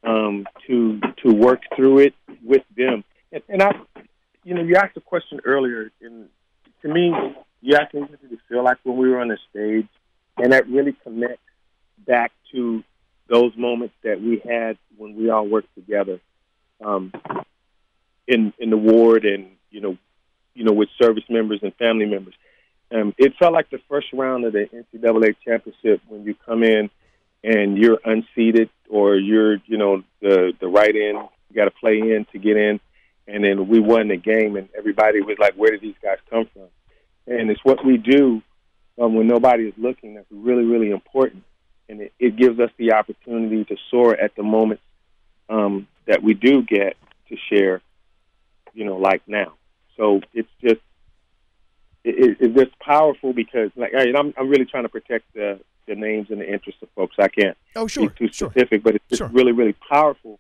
um, 0.04 0.48
to 0.68 1.00
to 1.24 1.32
work 1.32 1.62
through 1.76 2.00
it 2.00 2.14
with 2.44 2.64
them. 2.76 3.04
And, 3.32 3.44
and 3.48 3.62
I, 3.62 3.72
you 4.44 4.56
know, 4.56 4.64
you 4.64 4.76
asked 4.76 4.98
a 4.98 5.02
question 5.02 5.40
earlier, 5.46 5.92
and 6.02 6.30
to 6.82 6.88
me, 6.88 7.14
asked 7.74 7.94
me 7.94 8.02
what 8.02 8.20
feel 8.48 8.64
like 8.64 8.78
when 8.84 8.98
we 8.98 9.10
were 9.10 9.20
on 9.20 9.28
the 9.30 9.38
stage, 9.50 9.88
and 10.38 10.54
that 10.54 10.68
really 10.68 10.94
connects 11.04 11.42
back 12.06 12.32
to 12.52 12.84
those 13.28 13.56
moments 13.56 13.94
that 14.04 14.22
we 14.22 14.42
had 14.44 14.78
when 14.98 15.16
we 15.16 15.30
all 15.30 15.46
worked 15.46 15.74
together 15.76 16.20
um, 16.84 17.14
in 18.28 18.54
in 18.60 18.70
the 18.70 18.78
ward, 18.78 19.26
and 19.26 19.52
you 19.70 19.82
know, 19.82 19.98
you 20.54 20.64
know, 20.64 20.74
with 20.74 20.90
service 21.02 21.24
members 21.30 21.60
and 21.62 21.74
family 21.76 22.06
members. 22.06 22.34
Um, 22.92 23.14
it 23.18 23.36
felt 23.38 23.54
like 23.54 23.70
the 23.70 23.82
first 23.88 24.08
round 24.14 24.46
of 24.46 24.54
the 24.54 24.66
NCAA 24.66 25.36
championship 25.46 26.02
when 26.08 26.24
you 26.24 26.34
come 26.34 26.64
in 26.64 26.90
and 27.44 27.78
you're 27.78 28.00
unseated 28.04 28.70
or 28.90 29.16
you're, 29.16 29.58
you 29.66 29.78
know, 29.78 30.04
the 30.22 30.54
the 30.60 30.68
right 30.68 30.96
in, 30.96 31.16
you 31.16 31.56
got 31.56 31.66
to 31.66 31.72
play 31.72 32.00
in 32.00 32.26
to 32.32 32.40
get 32.40 32.58
in, 32.58 32.80
and 33.28 33.44
then 33.44 33.68
we 33.68 33.80
won 33.80 34.08
the 34.08 34.18
game, 34.18 34.56
and 34.56 34.70
everybody 34.78 35.22
was 35.22 35.38
like, 35.40 35.54
"Where 35.54 35.72
did 35.72 35.82
these 35.82 35.96
guys 36.02 36.18
come 36.30 36.48
from?" 36.54 36.68
And 37.30 37.52
it's 37.52 37.64
what 37.64 37.86
we 37.86 37.98
do 37.98 38.42
um, 39.00 39.14
when 39.16 39.28
nobody 39.28 39.66
is 39.66 39.74
looking 39.78 40.16
that's 40.16 40.26
really, 40.32 40.64
really 40.64 40.90
important, 40.90 41.44
and 41.88 42.02
it, 42.02 42.14
it 42.20 42.36
gives 42.36 42.60
us 42.60 42.72
the 42.78 42.94
opportunity 42.94 43.64
to 43.66 43.76
soar 43.92 44.16
at 44.16 44.36
the 44.36 44.44
moments 44.44 44.84
um, 45.48 45.88
that 46.08 46.24
we 46.24 46.34
do 46.34 46.64
get 46.64 46.98
to 47.30 47.38
share. 47.52 47.82
You 48.74 48.86
know, 48.86 48.98
like 48.98 49.24
now. 49.28 49.54
So 49.98 50.22
it's 50.34 50.50
just 50.62 50.80
it, 52.04 52.16
it, 52.18 52.38
it's 52.40 52.56
just 52.56 52.80
powerful 52.80 53.34
because, 53.34 53.72
like, 53.76 53.94
I, 53.96 54.06
I'm 54.18 54.34
I'm 54.38 54.48
really 54.48 54.66
trying 54.66 54.84
to 54.84 54.90
protect 54.90 55.26
the 55.34 55.60
the 55.88 55.96
names 55.96 56.28
and 56.30 56.40
the 56.40 56.52
interests 56.52 56.82
of 56.82 56.90
folks. 56.96 57.16
I 57.20 57.28
can't 57.28 57.58
Oh, 57.76 57.88
sure, 57.88 58.10
be 58.10 58.28
too 58.28 58.34
specific, 58.34 58.84
but 58.84 58.96
it's 58.96 59.06
just 59.10 59.20
Sure. 59.20 59.28
really, 59.30 59.52
really 59.52 59.76
powerful 59.92 60.40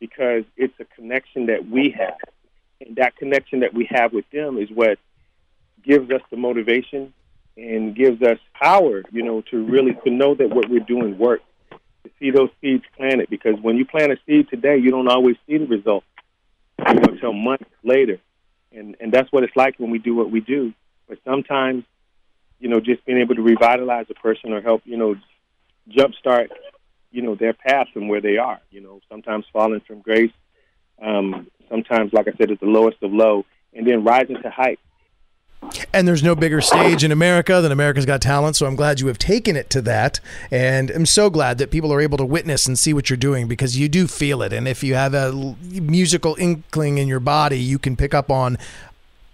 because 0.00 0.44
it's 0.56 0.74
a 0.80 0.84
connection 0.84 1.46
that 1.46 1.68
we 1.68 1.90
have, 1.90 2.18
and 2.80 2.96
that 2.96 3.16
connection 3.16 3.60
that 3.60 3.74
we 3.74 3.88
have 3.90 4.12
with 4.12 4.28
them 4.30 4.56
is 4.58 4.70
what 4.70 4.98
gives 5.84 6.10
us 6.10 6.20
the 6.30 6.36
motivation 6.36 7.12
and 7.56 7.94
gives 7.94 8.22
us 8.22 8.38
power. 8.60 9.02
You 9.10 9.22
know, 9.22 9.42
to 9.50 9.64
really 9.64 9.96
to 10.04 10.10
know 10.10 10.34
that 10.34 10.50
what 10.50 10.68
we're 10.68 10.80
doing 10.80 11.18
works. 11.18 11.44
To 11.70 12.10
see 12.18 12.30
those 12.30 12.50
seeds 12.60 12.84
planted, 12.96 13.30
because 13.30 13.54
when 13.62 13.76
you 13.76 13.86
plant 13.86 14.12
a 14.12 14.18
seed 14.26 14.48
today, 14.50 14.76
you 14.76 14.90
don't 14.90 15.08
always 15.08 15.36
see 15.46 15.56
the 15.56 15.66
result 15.66 16.04
you 16.78 16.94
know, 16.94 17.12
until 17.12 17.32
months 17.32 17.70
later, 17.82 18.18
and 18.72 18.96
and 19.00 19.12
that's 19.12 19.30
what 19.32 19.44
it's 19.44 19.56
like 19.56 19.78
when 19.78 19.90
we 19.90 19.98
do 19.98 20.14
what 20.14 20.30
we 20.30 20.40
do. 20.40 20.72
But 21.08 21.18
sometimes, 21.24 21.84
you 22.58 22.68
know, 22.68 22.80
just 22.80 23.04
being 23.04 23.18
able 23.18 23.34
to 23.34 23.42
revitalize 23.42 24.06
a 24.10 24.14
person 24.14 24.52
or 24.52 24.60
help, 24.60 24.82
you 24.84 24.96
know, 24.96 25.16
jumpstart, 25.88 26.48
you 27.10 27.22
know, 27.22 27.34
their 27.34 27.52
path 27.52 27.88
from 27.92 28.08
where 28.08 28.20
they 28.20 28.36
are. 28.36 28.60
You 28.70 28.80
know, 28.80 29.00
sometimes 29.08 29.44
falling 29.52 29.80
from 29.86 30.00
grace, 30.00 30.32
um, 31.00 31.48
sometimes, 31.68 32.12
like 32.12 32.28
I 32.28 32.32
said, 32.36 32.50
at 32.50 32.60
the 32.60 32.66
lowest 32.66 33.02
of 33.02 33.12
low, 33.12 33.44
and 33.72 33.86
then 33.86 34.04
rising 34.04 34.40
to 34.42 34.50
height. 34.50 34.78
And 35.94 36.08
there's 36.08 36.24
no 36.24 36.34
bigger 36.34 36.60
stage 36.60 37.04
in 37.04 37.12
America 37.12 37.60
than 37.60 37.70
America's 37.70 38.04
Got 38.04 38.20
Talent. 38.20 38.56
So 38.56 38.66
I'm 38.66 38.74
glad 38.74 38.98
you 38.98 39.06
have 39.06 39.16
taken 39.16 39.54
it 39.54 39.70
to 39.70 39.82
that. 39.82 40.18
And 40.50 40.90
I'm 40.90 41.06
so 41.06 41.30
glad 41.30 41.58
that 41.58 41.70
people 41.70 41.92
are 41.92 42.00
able 42.00 42.18
to 42.18 42.24
witness 42.24 42.66
and 42.66 42.76
see 42.76 42.92
what 42.92 43.08
you're 43.08 43.16
doing 43.16 43.46
because 43.46 43.78
you 43.78 43.88
do 43.88 44.08
feel 44.08 44.42
it. 44.42 44.52
And 44.52 44.66
if 44.66 44.82
you 44.82 44.96
have 44.96 45.14
a 45.14 45.54
musical 45.70 46.34
inkling 46.36 46.98
in 46.98 47.06
your 47.06 47.20
body, 47.20 47.60
you 47.60 47.78
can 47.78 47.94
pick 47.94 48.12
up 48.12 48.28
on 48.28 48.58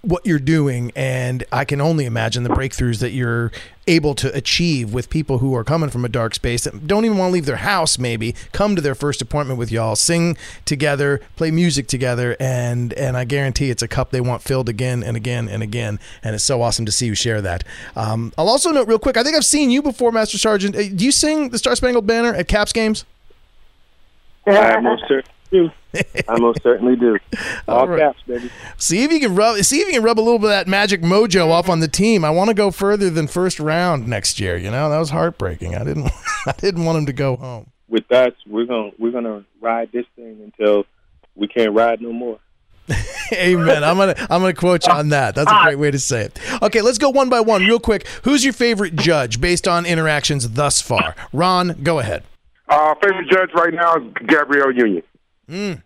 what 0.03 0.25
you're 0.25 0.39
doing. 0.39 0.93
And 0.97 1.45
I 1.53 1.65
can 1.65 1.81
only 1.81 2.05
imagine 2.05 2.43
the 2.43 2.51
breakthroughs 2.51 3.01
that 3.01 3.11
you're 3.11 3.53
able 3.87 4.15
to 4.15 4.35
achieve 4.37 4.93
with 4.95 5.11
people 5.11 5.39
who 5.39 5.55
are 5.55 5.65
coming 5.65 5.91
from 5.91 6.05
a 6.05 6.09
dark 6.09 6.35
space 6.35 6.65
that 6.65 6.87
don't 6.87 7.05
even 7.05 7.19
want 7.19 7.31
to 7.31 7.33
leave 7.33 7.47
their 7.47 7.57
house, 7.57 7.99
maybe 7.99 8.35
come 8.53 8.77
to 8.77 8.83
their 8.83 8.95
first 8.95 9.21
appointment 9.21 9.59
with 9.59 9.73
y'all, 9.73 9.97
sing 9.97 10.37
together, 10.65 11.21
play 11.37 11.51
music 11.51 11.87
together. 11.87 12.37
And, 12.39 12.93
and 12.93 13.17
I 13.17 13.25
guarantee 13.25 13.71
it's 13.71 13.83
a 13.83 13.89
cup 13.89 14.11
they 14.11 14.21
want 14.21 14.43
filled 14.43 14.69
again 14.69 15.03
and 15.03 15.17
again 15.17 15.49
and 15.49 15.63
again. 15.63 15.99
And 16.23 16.35
it's 16.35 16.45
so 16.45 16.63
awesome 16.63 16.87
to 16.87 16.93
see 16.93 17.07
you 17.07 17.15
share 17.15 17.41
that. 17.43 17.65
Um, 17.97 18.33
I'll 18.39 18.49
also 18.49 18.71
note 18.71 18.87
real 18.87 18.99
quick, 18.99 19.17
I 19.17 19.23
think 19.23 19.37
I've 19.37 19.45
seen 19.45 19.71
you 19.71 19.83
before, 19.83 20.13
Master 20.13 20.39
Sergeant. 20.39 20.77
Uh, 20.77 20.83
Do 20.83 21.05
you 21.05 21.13
sing 21.13 21.51
the 21.51 21.59
Star 21.59 21.75
Spangled 21.75 22.07
Banner 22.07 22.35
at 22.35 22.49
Caps 22.49 22.73
games? 22.73 23.05
I 24.47 24.81
most 24.81 25.03
certainly 25.03 25.25
do. 25.51 25.71
I 26.29 26.39
most 26.39 26.61
certainly 26.63 26.97
do. 26.97 27.19
All, 27.69 27.81
All 27.81 27.89
right. 27.89 28.01
caps, 28.01 28.21
baby. 28.27 28.51
See 28.77 29.03
if 29.03 29.13
you 29.13 29.21
can 29.21 29.35
rub. 29.35 29.57
See 29.59 29.81
if 29.81 29.87
you 29.89 29.95
can 29.95 30.03
rub 30.03 30.19
a 30.19 30.23
little 30.23 30.39
bit 30.39 30.47
of 30.47 30.51
that 30.51 30.69
magic 30.69 31.03
mojo 31.03 31.51
off 31.51 31.69
on 31.69 31.81
the 31.81 31.89
team. 31.89 32.25
I 32.25 32.31
want 32.31 32.49
to 32.49 32.55
go 32.55 32.71
further 32.71 33.11
than 33.11 33.27
first 33.27 33.59
round 33.61 34.07
next 34.09 34.39
year. 34.41 34.57
You 34.57 34.71
know 34.71 34.89
that 34.91 34.99
was 34.99 35.11
heartbreaking. 35.11 35.75
I 35.75 35.85
didn't. 35.85 36.11
I 36.47 36.53
didn't 36.53 36.85
want 36.85 36.99
him 36.99 37.07
to 37.07 37.13
go 37.13 37.37
home. 37.37 37.71
With 37.89 38.11
us, 38.13 38.33
we're 38.47 38.67
gonna 38.67 38.91
we're 38.99 39.13
gonna 39.13 39.45
ride 39.61 39.91
this 39.93 40.07
thing 40.17 40.41
until 40.43 40.87
we 41.35 41.49
can't 41.49 41.73
ride 41.75 42.01
no 42.01 42.13
more. 42.13 42.39
Amen. 43.33 43.85
I'm 43.85 43.97
gonna. 43.97 44.15
I'm 44.31 44.41
gonna 44.41 44.55
quote 44.55 44.87
you 44.87 44.93
on 44.93 45.09
that. 45.11 45.35
That's 45.35 45.51
a 45.51 45.61
great 45.63 45.79
way 45.79 45.91
to 45.91 45.99
say 45.99 46.23
it. 46.23 46.39
Okay, 46.63 46.83
let's 46.83 46.99
go 46.99 47.11
one 47.11 47.29
by 47.29 47.41
one, 47.41 47.63
real 47.63 47.79
quick. 47.81 48.07
Who's 48.25 48.45
your 48.45 48.53
favorite 48.53 48.97
judge 48.97 49.41
based 49.41 49.67
on 49.69 49.87
interactions 49.87 50.49
thus 50.51 50.81
far? 50.81 51.15
Ron, 51.33 51.81
go 51.83 51.99
ahead. 52.01 52.25
Uh, 52.69 52.95
favorite 53.03 53.29
judge 53.29 53.51
right 53.55 53.75
now 53.75 53.97
is 53.97 54.03
Gabrielle 54.27 54.73
Union. 54.73 55.03
Mm. 55.51 55.83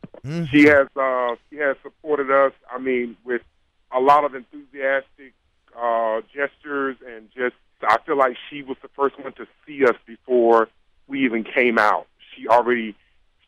She 0.51 0.65
has 0.65 0.89
uh, 0.97 1.37
she 1.49 1.57
has 1.57 1.77
supported 1.83 2.31
us. 2.31 2.53
I 2.71 2.79
mean, 2.79 3.17
with 3.25 3.43
a 3.91 4.01
lot 4.01 4.25
of 4.25 4.35
enthusiastic 4.35 5.33
uh, 5.77 6.21
gestures 6.35 6.97
and 7.07 7.29
just. 7.35 7.55
I 7.87 7.99
feel 8.07 8.17
like 8.17 8.37
she 8.49 8.63
was 8.63 8.79
the 8.81 8.89
first 8.97 9.19
one 9.23 9.35
to 9.35 9.47
see 9.67 9.85
us 9.85 9.97
before 10.07 10.69
we 11.07 11.25
even 11.25 11.45
came 11.45 11.79
out. 11.79 12.07
She 12.35 12.49
already 12.49 12.95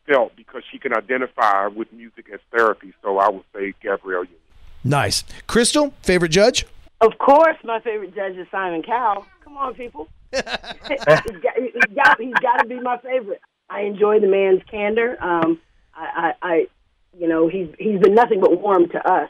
felt 0.05 0.35
because 0.35 0.63
she 0.71 0.77
can 0.77 0.93
identify 0.93 1.67
with 1.67 1.91
music 1.91 2.27
as 2.31 2.39
therapy. 2.55 2.93
So 3.01 3.17
I 3.17 3.29
would 3.29 3.43
say 3.53 3.73
Gabrielle 3.81 4.25
Union. 4.25 4.39
Nice. 4.83 5.23
Crystal, 5.47 5.93
favorite 6.01 6.29
judge? 6.29 6.65
Of 7.01 7.17
course, 7.17 7.57
my 7.63 7.79
favorite 7.79 8.15
judge 8.15 8.35
is 8.35 8.47
Simon 8.51 8.83
Cowell. 8.83 9.25
Come 9.43 9.57
on, 9.57 9.73
people. 9.73 10.07
he's 10.31 10.41
got, 10.41 11.25
he's 11.27 11.95
got, 11.95 12.19
he's 12.19 12.33
got 12.35 12.57
to 12.57 12.67
be 12.67 12.79
my 12.79 12.97
favorite. 12.99 13.41
I 13.69 13.81
enjoy 13.81 14.19
the 14.19 14.27
man's 14.27 14.61
candor. 14.69 15.17
Um, 15.21 15.59
I, 15.97 16.33
I, 16.41 16.47
I, 16.47 16.67
you 17.17 17.27
know, 17.27 17.47
he's 17.47 17.67
he's 17.79 17.99
been 17.99 18.13
nothing 18.13 18.39
but 18.39 18.61
warm 18.61 18.89
to 18.89 19.11
us, 19.11 19.29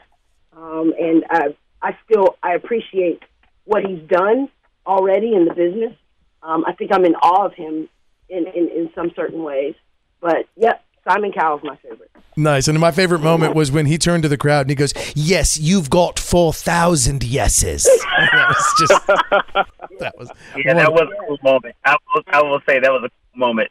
um, 0.56 0.92
and 1.00 1.24
I, 1.30 1.56
I 1.82 1.96
still 2.04 2.36
I 2.42 2.54
appreciate 2.54 3.22
what 3.64 3.84
he's 3.84 4.02
done 4.08 4.48
already 4.86 5.34
in 5.34 5.46
the 5.46 5.54
business. 5.54 5.94
Um, 6.42 6.64
I 6.66 6.72
think 6.72 6.92
I'm 6.92 7.04
in 7.04 7.14
awe 7.16 7.46
of 7.46 7.54
him 7.54 7.88
in, 8.28 8.46
in, 8.46 8.68
in 8.68 8.90
some 8.94 9.10
certain 9.16 9.42
ways. 9.42 9.74
But 10.20 10.46
yep, 10.56 10.84
Simon 11.08 11.32
Cowell's 11.32 11.62
my 11.62 11.76
favorite. 11.76 12.10
Nice. 12.36 12.68
And 12.68 12.78
my 12.78 12.90
favorite 12.90 13.20
moment 13.20 13.54
was 13.54 13.72
when 13.72 13.86
he 13.86 13.98
turned 13.98 14.22
to 14.22 14.28
the 14.28 14.36
crowd 14.36 14.62
and 14.62 14.70
he 14.70 14.76
goes, 14.76 14.92
"Yes, 15.14 15.58
you've 15.58 15.90
got 15.90 16.18
four 16.18 16.52
thousand 16.52 17.24
yeses." 17.24 17.84
that 18.32 18.48
was 18.48 18.74
just. 18.78 19.06
That 19.98 20.18
was. 20.18 20.30
Yeah, 20.56 20.74
that 20.74 20.92
was 20.92 21.02
a 21.02 21.26
cool 21.26 21.38
moment. 21.42 21.74
I 21.84 21.96
will, 22.14 22.22
I 22.28 22.42
will 22.42 22.60
say 22.68 22.78
that 22.78 22.90
was 22.92 23.02
a 23.04 23.08
cool 23.08 23.38
moment. 23.38 23.70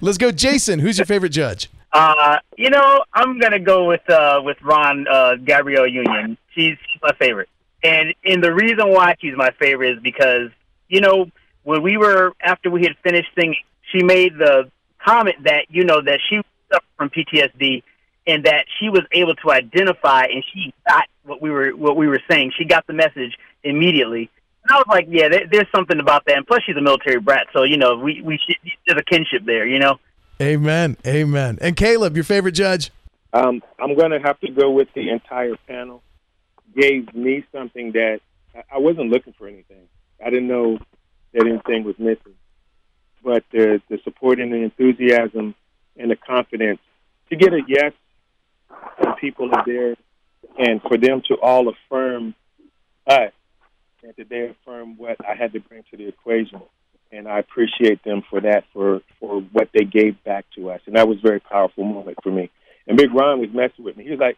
Let's 0.00 0.18
go, 0.18 0.32
Jason. 0.32 0.80
Who's 0.80 0.98
your 0.98 1.06
favorite 1.06 1.30
judge? 1.30 1.70
Uh, 1.92 2.38
you 2.56 2.70
know, 2.70 3.02
I'm 3.12 3.38
gonna 3.38 3.58
go 3.58 3.86
with 3.86 4.08
uh 4.10 4.40
with 4.44 4.58
Ron 4.62 5.06
uh 5.08 5.36
Gabrielle 5.36 5.86
Union. 5.86 6.36
She's, 6.54 6.76
she's 6.86 7.02
my 7.02 7.12
favorite, 7.18 7.48
and 7.82 8.14
and 8.24 8.42
the 8.42 8.52
reason 8.52 8.90
why 8.90 9.14
she's 9.20 9.36
my 9.36 9.50
favorite 9.58 9.96
is 9.96 10.02
because 10.02 10.50
you 10.88 11.00
know 11.00 11.30
when 11.64 11.82
we 11.82 11.96
were 11.96 12.32
after 12.40 12.70
we 12.70 12.82
had 12.82 12.96
finished 13.02 13.28
singing, 13.38 13.56
she 13.92 14.02
made 14.02 14.34
the 14.34 14.70
comment 15.04 15.44
that 15.44 15.66
you 15.70 15.84
know 15.84 16.00
that 16.02 16.20
she 16.28 16.40
suffered 16.70 16.86
from 16.96 17.10
PTSD 17.10 17.82
and 18.26 18.44
that 18.44 18.66
she 18.78 18.90
was 18.90 19.02
able 19.12 19.34
to 19.36 19.50
identify 19.50 20.24
and 20.24 20.44
she 20.52 20.72
got 20.86 21.06
what 21.24 21.40
we 21.40 21.50
were 21.50 21.70
what 21.70 21.96
we 21.96 22.06
were 22.06 22.20
saying. 22.30 22.52
She 22.56 22.64
got 22.64 22.86
the 22.86 22.92
message 22.92 23.36
immediately. 23.64 24.30
And 24.64 24.72
I 24.72 24.76
was 24.76 24.86
like, 24.88 25.06
yeah, 25.08 25.28
there, 25.28 25.46
there's 25.50 25.66
something 25.74 25.98
about 25.98 26.26
that. 26.26 26.36
And 26.36 26.46
plus, 26.46 26.62
she's 26.66 26.76
a 26.76 26.80
military 26.80 27.20
brat, 27.20 27.46
so 27.52 27.62
you 27.62 27.78
know, 27.78 27.96
we 27.96 28.20
we 28.20 28.38
should, 28.46 28.56
there's 28.86 29.00
a 29.00 29.04
kinship 29.04 29.44
there, 29.46 29.66
you 29.66 29.78
know. 29.78 29.98
Amen. 30.40 30.96
Amen. 31.06 31.58
And 31.60 31.76
Caleb, 31.76 32.14
your 32.14 32.24
favorite 32.24 32.52
judge? 32.52 32.90
Um, 33.32 33.62
I'm 33.78 33.96
going 33.96 34.12
to 34.12 34.20
have 34.20 34.38
to 34.40 34.50
go 34.50 34.70
with 34.70 34.88
the 34.94 35.10
entire 35.10 35.56
panel. 35.66 36.02
Gave 36.74 37.12
me 37.14 37.44
something 37.52 37.92
that 37.92 38.20
I- 38.70 38.78
wasn't 38.78 39.10
looking 39.10 39.34
for 39.34 39.48
anything. 39.48 39.88
I 40.24 40.30
didn't 40.30 40.48
know 40.48 40.78
that 41.32 41.46
anything 41.46 41.84
was 41.84 41.98
missing. 41.98 42.34
But 43.22 43.44
the, 43.52 43.82
the 43.88 43.98
support 44.04 44.38
and 44.40 44.52
the 44.52 44.58
enthusiasm 44.58 45.54
and 45.96 46.10
the 46.10 46.16
confidence 46.16 46.78
to 47.30 47.36
get 47.36 47.52
a 47.52 47.60
yes 47.66 47.92
from 48.96 49.14
people 49.16 49.50
are 49.52 49.64
there 49.66 49.96
and 50.58 50.80
for 50.82 50.96
them 50.96 51.22
to 51.28 51.34
all 51.34 51.68
affirm 51.68 52.34
us 53.06 53.32
and 54.02 54.14
that 54.16 54.28
they 54.28 54.48
affirm 54.48 54.96
what 54.96 55.16
I 55.26 55.34
had 55.34 55.52
to 55.52 55.60
bring 55.60 55.82
to 55.90 55.96
the 55.96 56.06
equation. 56.08 56.62
And 57.10 57.26
I 57.26 57.38
appreciate 57.38 58.04
them 58.04 58.22
for 58.28 58.40
that, 58.40 58.64
for, 58.72 59.00
for 59.18 59.40
what 59.40 59.70
they 59.72 59.84
gave 59.84 60.22
back 60.24 60.44
to 60.56 60.70
us. 60.70 60.80
And 60.86 60.96
that 60.96 61.08
was 61.08 61.18
a 61.18 61.26
very 61.26 61.40
powerful 61.40 61.84
moment 61.84 62.18
for 62.22 62.30
me. 62.30 62.50
And 62.86 62.96
Big 62.96 63.12
Ron 63.12 63.40
was 63.40 63.50
messing 63.52 63.84
with 63.84 63.96
me. 63.96 64.04
He 64.04 64.10
was 64.10 64.20
like, 64.20 64.36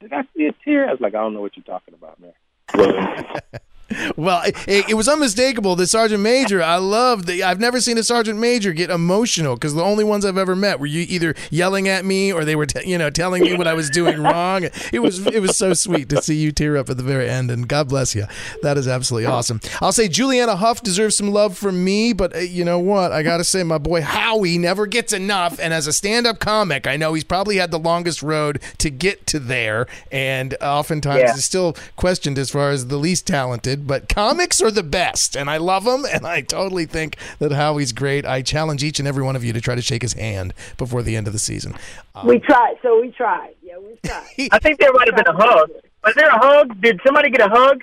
Did 0.00 0.12
I 0.12 0.22
see 0.36 0.46
a 0.46 0.52
tear? 0.64 0.88
I 0.88 0.92
was 0.92 1.00
like, 1.00 1.14
I 1.14 1.20
don't 1.20 1.34
know 1.34 1.40
what 1.40 1.56
you're 1.56 1.64
talking 1.64 1.94
about, 1.94 2.18
man. 2.20 2.32
Well, 4.16 4.42
it, 4.44 4.88
it 4.90 4.94
was 4.94 5.08
unmistakable. 5.08 5.76
The 5.76 5.86
sergeant 5.86 6.22
major, 6.22 6.62
I 6.62 6.76
love 6.76 7.26
the. 7.26 7.42
I've 7.42 7.60
never 7.60 7.80
seen 7.80 7.98
a 7.98 8.02
sergeant 8.02 8.38
major 8.38 8.72
get 8.72 8.90
emotional 8.90 9.54
because 9.56 9.74
the 9.74 9.82
only 9.82 10.04
ones 10.04 10.24
I've 10.24 10.38
ever 10.38 10.54
met 10.56 10.80
were 10.80 10.86
you 10.86 11.04
either 11.08 11.34
yelling 11.50 11.88
at 11.88 12.04
me 12.04 12.32
or 12.32 12.44
they 12.44 12.56
were, 12.56 12.66
t- 12.66 12.88
you 12.88 12.98
know, 12.98 13.10
telling 13.10 13.42
me 13.42 13.56
what 13.56 13.66
I 13.66 13.74
was 13.74 13.90
doing 13.90 14.22
wrong. 14.22 14.64
It 14.92 15.00
was 15.00 15.26
it 15.26 15.40
was 15.40 15.56
so 15.56 15.74
sweet 15.74 16.08
to 16.10 16.22
see 16.22 16.34
you 16.36 16.52
tear 16.52 16.76
up 16.76 16.90
at 16.90 16.96
the 16.96 17.02
very 17.02 17.28
end, 17.28 17.50
and 17.50 17.68
God 17.68 17.88
bless 17.88 18.14
you. 18.14 18.26
That 18.62 18.76
is 18.78 18.86
absolutely 18.88 19.26
awesome. 19.26 19.60
I'll 19.80 19.92
say 19.92 20.08
Julianne 20.08 20.56
Hough 20.58 20.82
deserves 20.82 21.16
some 21.16 21.30
love 21.30 21.56
from 21.56 21.82
me, 21.84 22.12
but 22.12 22.34
uh, 22.34 22.38
you 22.40 22.64
know 22.64 22.78
what? 22.78 23.12
I 23.12 23.22
got 23.22 23.38
to 23.38 23.44
say, 23.44 23.62
my 23.62 23.78
boy 23.78 24.02
Howie 24.02 24.58
never 24.58 24.86
gets 24.86 25.12
enough. 25.12 25.58
And 25.60 25.72
as 25.72 25.86
a 25.86 25.92
stand-up 25.92 26.38
comic, 26.38 26.86
I 26.86 26.96
know 26.96 27.14
he's 27.14 27.24
probably 27.24 27.56
had 27.56 27.70
the 27.70 27.78
longest 27.78 28.22
road 28.22 28.60
to 28.78 28.90
get 28.90 29.26
to 29.28 29.38
there, 29.38 29.86
and 30.10 30.54
oftentimes 30.60 31.20
Yeah. 31.20 31.34
is 31.34 31.44
still 31.44 31.76
questioned 31.96 32.38
as 32.38 32.50
far 32.50 32.70
as 32.70 32.86
the 32.88 32.96
least 32.96 33.26
talented. 33.26 33.81
But 33.86 34.08
comics 34.08 34.60
are 34.62 34.70
the 34.70 34.82
best, 34.82 35.36
and 35.36 35.50
I 35.50 35.56
love 35.58 35.84
them, 35.84 36.04
and 36.10 36.26
I 36.26 36.40
totally 36.42 36.86
think 36.86 37.16
that 37.38 37.52
Howie's 37.52 37.92
great. 37.92 38.24
I 38.24 38.42
challenge 38.42 38.82
each 38.84 38.98
and 38.98 39.08
every 39.08 39.22
one 39.22 39.36
of 39.36 39.44
you 39.44 39.52
to 39.52 39.60
try 39.60 39.74
to 39.74 39.82
shake 39.82 40.02
his 40.02 40.12
hand 40.14 40.54
before 40.76 41.02
the 41.02 41.16
end 41.16 41.26
of 41.26 41.32
the 41.32 41.38
season. 41.38 41.74
Um, 42.14 42.26
we 42.26 42.38
tried. 42.38 42.76
So 42.82 43.00
we 43.00 43.10
tried. 43.10 43.54
Yeah, 43.62 43.78
we 43.78 43.96
tried. 44.04 44.48
I 44.52 44.58
think 44.58 44.78
there 44.78 44.92
might 44.92 45.08
have 45.08 45.16
been 45.16 45.26
a 45.34 45.36
hug. 45.36 45.70
Was 46.04 46.14
there 46.14 46.28
a 46.28 46.38
hug? 46.38 46.80
Did 46.80 47.00
somebody 47.04 47.30
get 47.30 47.40
a 47.40 47.48
hug? 47.48 47.82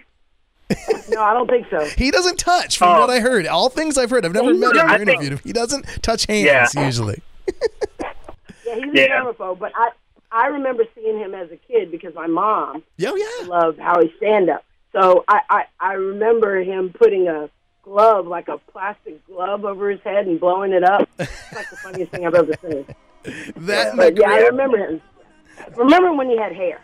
no, 1.09 1.21
I 1.23 1.33
don't 1.33 1.49
think 1.49 1.67
so. 1.69 1.83
He 1.97 2.11
doesn't 2.11 2.37
touch, 2.37 2.77
from 2.77 2.89
Oh. 2.89 2.99
what 3.01 3.09
I 3.09 3.19
heard. 3.19 3.47
All 3.47 3.69
things 3.69 3.97
I've 3.97 4.09
heard. 4.11 4.25
I've 4.25 4.33
never 4.33 4.53
met 4.53 4.75
him 4.75 4.89
or 4.91 5.01
interviewed 5.01 5.31
him. 5.33 5.39
He 5.43 5.51
doesn't 5.53 5.85
touch 6.03 6.25
hands 6.27 6.73
Yeah. 6.75 6.85
usually. 6.85 7.21
Yeah, 8.65 8.75
he's 8.75 8.93
Yeah. 8.93 9.21
a 9.21 9.33
germaphobe. 9.33 9.57
But 9.57 9.71
I, 9.75 9.89
I 10.31 10.47
remember 10.47 10.83
seeing 10.93 11.17
him 11.17 11.33
as 11.33 11.49
a 11.51 11.57
kid 11.57 11.89
because 11.89 12.13
my 12.13 12.27
mom 12.27 12.83
Yo, 12.97 13.11
oh, 13.11 13.15
yeah. 13.15 13.47
loved 13.47 13.79
Howie 13.79 14.13
stand 14.17 14.49
up. 14.51 14.63
So 14.91 15.23
I, 15.27 15.41
I, 15.49 15.63
I 15.79 15.93
remember 15.93 16.61
him 16.61 16.91
putting 16.91 17.27
a 17.27 17.49
glove, 17.83 18.27
like 18.27 18.47
a 18.47 18.57
plastic 18.57 19.25
glove, 19.27 19.65
over 19.65 19.89
his 19.89 20.01
head 20.01 20.27
and 20.27 20.39
blowing 20.39 20.73
it 20.73 20.83
up. 20.83 21.07
It's 21.19 21.53
like 21.53 21.69
the 21.69 21.77
funniest 21.77 22.11
thing 22.11 22.25
I've 22.25 22.35
ever 22.35 22.53
seen. 22.61 22.85
That 23.57 23.97
But 23.97 24.17
yeah, 24.17 24.31
I 24.31 24.39
remember 24.43 24.77
him. 24.77 25.01
Remember 25.75 26.13
when 26.13 26.29
he 26.29 26.37
had 26.37 26.53
hair? 26.53 26.79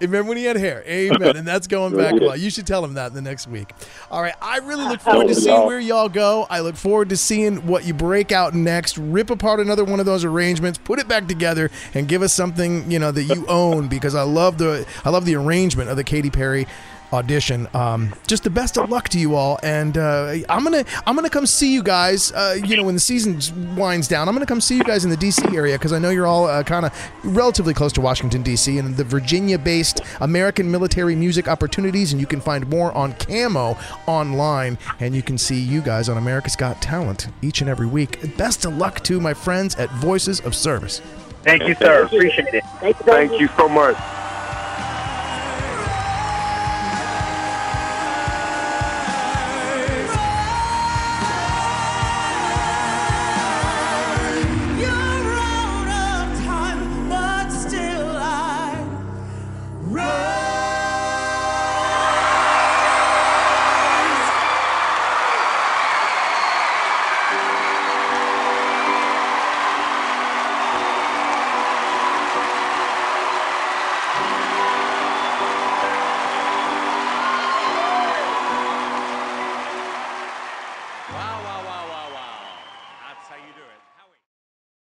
Remember 0.00 0.28
when 0.28 0.36
he 0.36 0.44
had 0.44 0.56
hair? 0.56 0.84
Amen. 0.86 1.36
And 1.36 1.46
that's 1.46 1.66
going 1.66 1.96
back 1.96 2.14
a 2.20 2.24
while. 2.24 2.36
You 2.36 2.50
should 2.50 2.66
tell 2.66 2.84
him 2.84 2.94
that 2.94 3.14
the 3.14 3.22
next 3.22 3.48
week. 3.48 3.72
All 4.10 4.22
right. 4.22 4.34
I 4.40 4.58
really 4.58 4.84
look 4.84 5.00
oh, 5.06 5.12
forward 5.12 5.28
to 5.28 5.34
seeing 5.34 5.66
where 5.66 5.80
y'all 5.80 6.08
go. 6.08 6.46
I 6.48 6.60
look 6.60 6.76
forward 6.76 7.08
to 7.08 7.16
seeing 7.16 7.66
what 7.66 7.84
you 7.84 7.94
break 7.94 8.30
out 8.30 8.54
next. 8.54 8.96
Rip 8.98 9.30
apart 9.30 9.60
another 9.60 9.84
one 9.84 9.98
of 9.98 10.06
those 10.06 10.24
arrangements, 10.24 10.78
put 10.78 10.98
it 10.98 11.08
back 11.08 11.26
together, 11.26 11.70
and 11.94 12.06
give 12.06 12.22
us 12.22 12.32
something 12.32 12.90
you 12.90 12.98
know 12.98 13.10
that 13.10 13.24
you 13.24 13.46
own 13.48 13.88
because 13.88 14.14
I 14.14 14.22
love 14.22 14.58
the 14.58 14.86
I 15.04 15.10
love 15.10 15.24
the 15.24 15.34
arrangement 15.34 15.90
of 15.90 15.96
the 15.96 16.04
Katy 16.04 16.30
Perry 16.30 16.66
audition. 17.12 17.68
Um, 17.74 18.14
just 18.26 18.44
the 18.44 18.50
best 18.50 18.78
of 18.78 18.90
luck 18.90 19.08
to 19.10 19.18
you 19.18 19.34
all, 19.34 19.58
and 19.62 19.96
uh, 19.96 20.34
I'm 20.48 20.64
gonna 20.64 20.84
I'm 21.06 21.14
gonna 21.14 21.30
come 21.30 21.46
see 21.46 21.72
you 21.72 21.82
guys. 21.82 22.32
Uh, 22.32 22.56
you 22.64 22.76
know, 22.76 22.84
when 22.84 22.94
the 22.94 23.00
season 23.00 23.76
winds 23.76 24.08
down, 24.08 24.28
I'm 24.28 24.34
gonna 24.34 24.46
come 24.46 24.60
see 24.60 24.76
you 24.76 24.84
guys 24.84 25.04
in 25.04 25.10
the 25.10 25.16
D.C. 25.16 25.56
area 25.56 25.76
because 25.76 25.92
I 25.92 25.98
know 25.98 26.10
you're 26.10 26.26
all 26.26 26.46
uh, 26.46 26.62
kind 26.62 26.86
of 26.86 27.10
relatively 27.24 27.74
close 27.74 27.92
to 27.94 28.00
Washington 28.00 28.42
D.C. 28.42 28.78
and 28.78 28.96
the 28.96 29.04
Virginia-based 29.04 30.00
American 30.20 30.70
Military 30.70 31.14
Music 31.14 31.48
Opportunities, 31.48 32.12
and 32.12 32.20
you 32.20 32.26
can 32.26 32.40
find 32.40 32.68
more 32.68 32.92
on 32.92 33.12
Camo 33.14 33.76
online, 34.06 34.78
and 35.00 35.14
you 35.14 35.22
can 35.22 35.38
see 35.38 35.58
you 35.58 35.80
guys 35.80 36.08
on 36.08 36.16
America's 36.16 36.56
Got 36.56 36.80
Talent 36.82 37.28
each 37.42 37.60
and 37.60 37.70
every 37.70 37.86
week. 37.86 38.36
Best 38.36 38.64
of 38.64 38.76
luck 38.76 39.02
to 39.04 39.20
my 39.20 39.34
friends 39.34 39.74
at 39.76 39.90
Voices 39.92 40.40
of 40.40 40.54
Service. 40.54 41.00
Thank 41.42 41.66
you, 41.66 41.74
sir. 41.76 42.04
Appreciate 42.04 42.52
it. 42.52 42.64
Thank 42.80 42.98
you. 42.98 43.04
Thank 43.04 43.40
you 43.40 43.48
so 43.56 43.68
much. 43.68 43.96